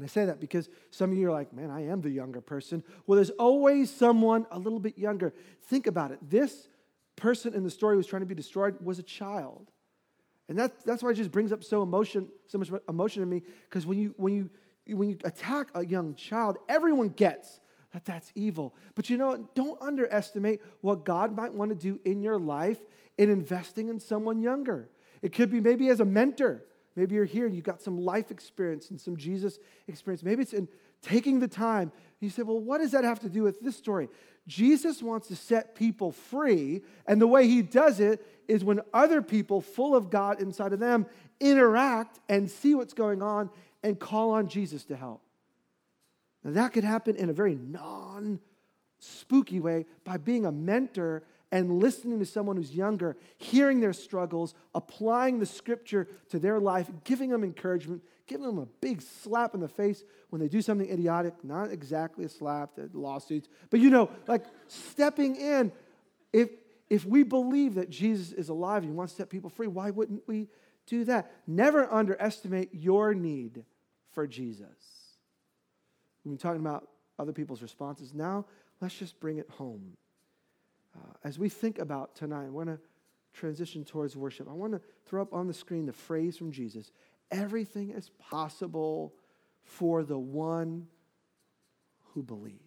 And 0.00 0.08
I 0.08 0.08
say 0.08 0.24
that 0.24 0.40
because 0.40 0.70
some 0.90 1.12
of 1.12 1.18
you 1.18 1.28
are 1.28 1.32
like, 1.32 1.52
man, 1.52 1.70
I 1.70 1.86
am 1.88 2.00
the 2.00 2.08
younger 2.08 2.40
person. 2.40 2.82
Well, 3.06 3.16
there's 3.16 3.28
always 3.28 3.94
someone 3.94 4.46
a 4.50 4.58
little 4.58 4.78
bit 4.78 4.96
younger. 4.96 5.34
Think 5.66 5.86
about 5.86 6.10
it. 6.10 6.18
This 6.22 6.68
person 7.16 7.52
in 7.52 7.64
the 7.64 7.70
story 7.70 7.92
who 7.94 7.98
was 7.98 8.06
trying 8.06 8.22
to 8.22 8.26
be 8.26 8.34
destroyed 8.34 8.80
was 8.80 8.98
a 8.98 9.02
child. 9.02 9.70
And 10.48 10.58
that, 10.58 10.72
that's 10.86 11.02
why 11.02 11.10
it 11.10 11.16
just 11.16 11.30
brings 11.30 11.52
up 11.52 11.62
so 11.62 11.82
emotion, 11.82 12.28
so 12.46 12.56
much 12.56 12.70
emotion 12.88 13.22
in 13.22 13.28
me, 13.28 13.42
because 13.68 13.84
when 13.84 13.98
you 13.98 14.14
when 14.16 14.34
you 14.34 14.50
when 14.96 15.10
you 15.10 15.18
attack 15.24 15.68
a 15.74 15.84
young 15.84 16.14
child, 16.14 16.56
everyone 16.66 17.10
gets 17.10 17.60
that 17.92 18.06
that's 18.06 18.32
evil. 18.34 18.74
But 18.94 19.10
you 19.10 19.18
know, 19.18 19.48
don't 19.54 19.80
underestimate 19.82 20.62
what 20.80 21.04
God 21.04 21.36
might 21.36 21.52
want 21.52 21.72
to 21.72 21.74
do 21.74 22.00
in 22.06 22.22
your 22.22 22.38
life 22.38 22.78
in 23.18 23.28
investing 23.28 23.88
in 23.88 24.00
someone 24.00 24.40
younger. 24.40 24.88
It 25.20 25.34
could 25.34 25.50
be 25.50 25.60
maybe 25.60 25.88
as 25.88 26.00
a 26.00 26.06
mentor. 26.06 26.64
Maybe 26.96 27.14
you're 27.14 27.24
here 27.24 27.46
and 27.46 27.54
you've 27.54 27.64
got 27.64 27.80
some 27.80 27.98
life 27.98 28.30
experience 28.30 28.90
and 28.90 29.00
some 29.00 29.16
Jesus 29.16 29.58
experience. 29.86 30.22
Maybe 30.22 30.42
it's 30.42 30.52
in 30.52 30.68
taking 31.02 31.40
the 31.40 31.48
time. 31.48 31.92
You 32.20 32.30
say, 32.30 32.42
well, 32.42 32.60
what 32.60 32.78
does 32.78 32.90
that 32.92 33.04
have 33.04 33.20
to 33.20 33.28
do 33.28 33.42
with 33.42 33.60
this 33.60 33.76
story? 33.76 34.08
Jesus 34.46 35.02
wants 35.02 35.28
to 35.28 35.36
set 35.36 35.74
people 35.74 36.12
free, 36.12 36.82
and 37.06 37.20
the 37.20 37.26
way 37.26 37.46
he 37.46 37.62
does 37.62 38.00
it 38.00 38.26
is 38.48 38.64
when 38.64 38.80
other 38.92 39.22
people, 39.22 39.60
full 39.60 39.94
of 39.94 40.10
God 40.10 40.40
inside 40.42 40.72
of 40.72 40.80
them, 40.80 41.06
interact 41.38 42.18
and 42.28 42.50
see 42.50 42.74
what's 42.74 42.94
going 42.94 43.22
on 43.22 43.50
and 43.82 43.98
call 43.98 44.32
on 44.32 44.48
Jesus 44.48 44.84
to 44.86 44.96
help. 44.96 45.22
Now, 46.42 46.52
that 46.52 46.72
could 46.72 46.84
happen 46.84 47.16
in 47.16 47.30
a 47.30 47.32
very 47.32 47.54
non 47.54 48.40
spooky 48.98 49.60
way 49.60 49.86
by 50.04 50.16
being 50.16 50.44
a 50.44 50.52
mentor 50.52 51.22
and 51.52 51.80
listening 51.80 52.18
to 52.20 52.26
someone 52.26 52.56
who's 52.56 52.74
younger, 52.74 53.16
hearing 53.36 53.80
their 53.80 53.92
struggles, 53.92 54.54
applying 54.74 55.38
the 55.40 55.46
scripture 55.46 56.08
to 56.30 56.38
their 56.38 56.60
life, 56.60 56.88
giving 57.04 57.30
them 57.30 57.42
encouragement, 57.42 58.02
giving 58.26 58.46
them 58.46 58.58
a 58.58 58.66
big 58.80 59.02
slap 59.02 59.54
in 59.54 59.60
the 59.60 59.68
face 59.68 60.04
when 60.28 60.40
they 60.40 60.48
do 60.48 60.62
something 60.62 60.88
idiotic, 60.88 61.34
not 61.42 61.70
exactly 61.72 62.24
a 62.24 62.28
slap, 62.28 62.70
lawsuits, 62.92 63.48
but 63.68 63.80
you 63.80 63.90
know, 63.90 64.10
like 64.28 64.44
stepping 64.68 65.34
in. 65.36 65.72
If, 66.32 66.50
if 66.88 67.04
we 67.04 67.24
believe 67.24 67.74
that 67.74 67.90
Jesus 67.90 68.32
is 68.32 68.48
alive 68.48 68.82
and 68.82 68.92
he 68.92 68.96
wants 68.96 69.14
to 69.14 69.22
set 69.22 69.30
people 69.30 69.50
free, 69.50 69.66
why 69.66 69.90
wouldn't 69.90 70.22
we 70.28 70.48
do 70.86 71.04
that? 71.04 71.32
Never 71.46 71.92
underestimate 71.92 72.70
your 72.72 73.14
need 73.14 73.64
for 74.12 74.26
Jesus. 74.26 74.66
We've 76.24 76.32
been 76.32 76.38
talking 76.38 76.60
about 76.60 76.88
other 77.18 77.32
people's 77.32 77.62
responses. 77.62 78.14
Now, 78.14 78.46
let's 78.80 78.94
just 78.94 79.18
bring 79.18 79.38
it 79.38 79.48
home. 79.50 79.96
Uh, 80.94 81.12
as 81.24 81.38
we 81.38 81.48
think 81.48 81.78
about 81.78 82.14
tonight, 82.14 82.46
I 82.46 82.50
want 82.50 82.68
to 82.68 82.78
transition 83.32 83.84
towards 83.84 84.16
worship. 84.16 84.48
I 84.48 84.54
want 84.54 84.72
to 84.72 84.80
throw 85.06 85.22
up 85.22 85.32
on 85.32 85.46
the 85.46 85.54
screen 85.54 85.86
the 85.86 85.92
phrase 85.92 86.36
from 86.36 86.50
Jesus 86.50 86.90
everything 87.30 87.90
is 87.90 88.10
possible 88.18 89.14
for 89.62 90.02
the 90.02 90.18
one 90.18 90.88
who 92.12 92.22
believes. 92.22 92.58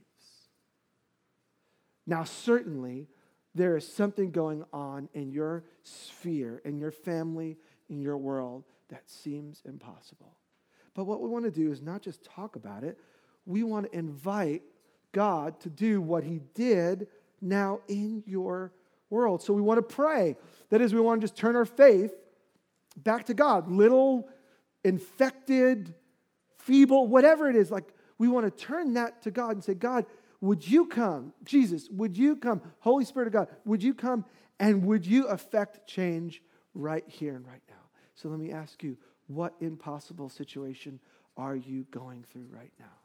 Now, 2.05 2.23
certainly, 2.23 3.07
there 3.55 3.77
is 3.77 3.87
something 3.87 4.31
going 4.31 4.63
on 4.73 5.09
in 5.13 5.31
your 5.31 5.63
sphere, 5.83 6.61
in 6.65 6.77
your 6.77 6.91
family, 6.91 7.57
in 7.89 8.01
your 8.01 8.17
world 8.17 8.63
that 8.89 9.09
seems 9.09 9.61
impossible. 9.65 10.37
But 10.93 11.05
what 11.05 11.21
we 11.21 11.29
want 11.29 11.45
to 11.45 11.51
do 11.51 11.71
is 11.71 11.81
not 11.81 12.01
just 12.01 12.23
talk 12.23 12.55
about 12.55 12.83
it, 12.83 12.97
we 13.45 13.63
want 13.63 13.91
to 13.91 13.97
invite 13.97 14.63
God 15.11 15.59
to 15.61 15.69
do 15.69 16.01
what 16.01 16.23
He 16.23 16.41
did 16.53 17.07
now 17.43 17.81
in 17.87 18.23
your 18.25 18.73
world. 19.09 19.41
So 19.41 19.53
we 19.53 19.61
want 19.61 19.77
to 19.77 19.95
pray. 19.95 20.35
That 20.69 20.81
is, 20.81 20.93
we 20.93 20.99
want 20.99 21.21
to 21.21 21.27
just 21.27 21.37
turn 21.37 21.55
our 21.55 21.65
faith 21.65 22.13
back 22.97 23.25
to 23.27 23.33
God. 23.33 23.69
Little, 23.69 24.27
infected, 24.83 25.93
feeble, 26.57 27.07
whatever 27.07 27.49
it 27.49 27.55
is, 27.55 27.69
like 27.71 27.93
we 28.17 28.27
want 28.27 28.45
to 28.45 28.65
turn 28.65 28.93
that 28.93 29.21
to 29.23 29.31
God 29.31 29.51
and 29.51 29.63
say, 29.63 29.73
God, 29.73 30.05
would 30.41 30.67
you 30.67 30.85
come? 30.85 31.33
Jesus, 31.43 31.89
would 31.89 32.17
you 32.17 32.35
come? 32.35 32.61
Holy 32.79 33.05
Spirit 33.05 33.27
of 33.27 33.33
God, 33.33 33.47
would 33.65 33.81
you 33.81 33.93
come 33.93 34.25
and 34.59 34.85
would 34.85 35.05
you 35.05 35.27
affect 35.27 35.87
change 35.87 36.41
right 36.73 37.03
here 37.07 37.35
and 37.35 37.45
right 37.45 37.61
now? 37.69 37.75
So 38.15 38.29
let 38.29 38.39
me 38.39 38.51
ask 38.51 38.83
you, 38.83 38.97
what 39.27 39.53
impossible 39.61 40.29
situation 40.29 40.99
are 41.37 41.55
you 41.55 41.85
going 41.91 42.25
through 42.31 42.47
right 42.51 42.73
now? 42.79 43.02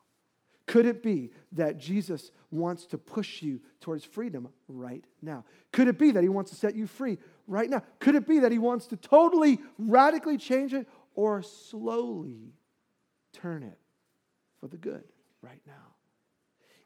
Could 0.68 0.84
it 0.84 1.02
be 1.02 1.30
that 1.52 1.78
Jesus 1.78 2.30
wants 2.50 2.84
to 2.86 2.98
push 2.98 3.42
you 3.42 3.60
towards 3.80 4.04
freedom 4.04 4.48
right 4.68 5.02
now? 5.22 5.44
Could 5.72 5.88
it 5.88 5.98
be 5.98 6.10
that 6.10 6.22
he 6.22 6.28
wants 6.28 6.50
to 6.50 6.56
set 6.56 6.76
you 6.76 6.86
free 6.86 7.16
right 7.46 7.68
now? 7.68 7.82
Could 7.98 8.14
it 8.14 8.28
be 8.28 8.40
that 8.40 8.52
he 8.52 8.58
wants 8.58 8.86
to 8.88 8.96
totally, 8.96 9.58
radically 9.78 10.36
change 10.36 10.74
it 10.74 10.86
or 11.14 11.42
slowly 11.42 12.52
turn 13.32 13.62
it 13.62 13.78
for 14.60 14.68
the 14.68 14.76
good 14.76 15.04
right 15.40 15.62
now? 15.66 15.94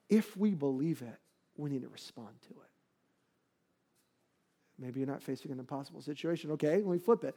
If 0.08 0.36
we 0.36 0.54
believe 0.54 1.02
it, 1.02 1.18
we 1.56 1.68
need 1.68 1.82
to 1.82 1.88
respond 1.88 2.36
to 2.42 2.50
it. 2.50 2.70
Maybe 4.78 5.00
you're 5.00 5.08
not 5.08 5.22
facing 5.22 5.50
an 5.50 5.58
impossible 5.58 6.02
situation. 6.02 6.52
Okay, 6.52 6.76
let 6.76 6.86
me 6.86 6.98
flip 6.98 7.24
it. 7.24 7.34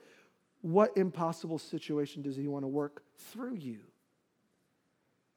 What 0.62 0.96
impossible 0.96 1.58
situation 1.58 2.22
does 2.22 2.36
he 2.36 2.48
want 2.48 2.64
to 2.64 2.68
work 2.68 3.02
through 3.18 3.56
you? 3.56 3.80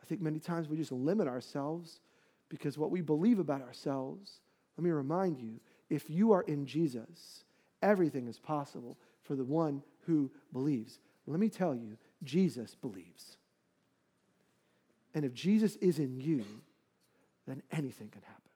Think 0.08 0.20
many 0.20 0.38
times 0.38 0.68
we 0.68 0.76
just 0.76 0.92
limit 0.92 1.28
ourselves 1.28 2.00
because 2.48 2.78
what 2.78 2.90
we 2.90 3.00
believe 3.00 3.38
about 3.38 3.62
ourselves, 3.62 4.40
let 4.76 4.84
me 4.84 4.90
remind 4.90 5.38
you, 5.38 5.60
if 5.90 6.08
you 6.08 6.32
are 6.32 6.42
in 6.42 6.66
Jesus, 6.66 7.44
everything 7.82 8.26
is 8.26 8.38
possible 8.38 8.98
for 9.22 9.36
the 9.36 9.44
one 9.44 9.82
who 10.06 10.30
believes. 10.52 10.98
Let 11.26 11.40
me 11.40 11.48
tell 11.48 11.74
you, 11.74 11.96
Jesus 12.24 12.74
believes. 12.74 13.36
And 15.14 15.24
if 15.24 15.34
Jesus 15.34 15.76
is 15.76 15.98
in 15.98 16.18
you, 16.20 16.44
then 17.46 17.62
anything 17.70 18.08
can 18.08 18.22
happen. 18.22 18.47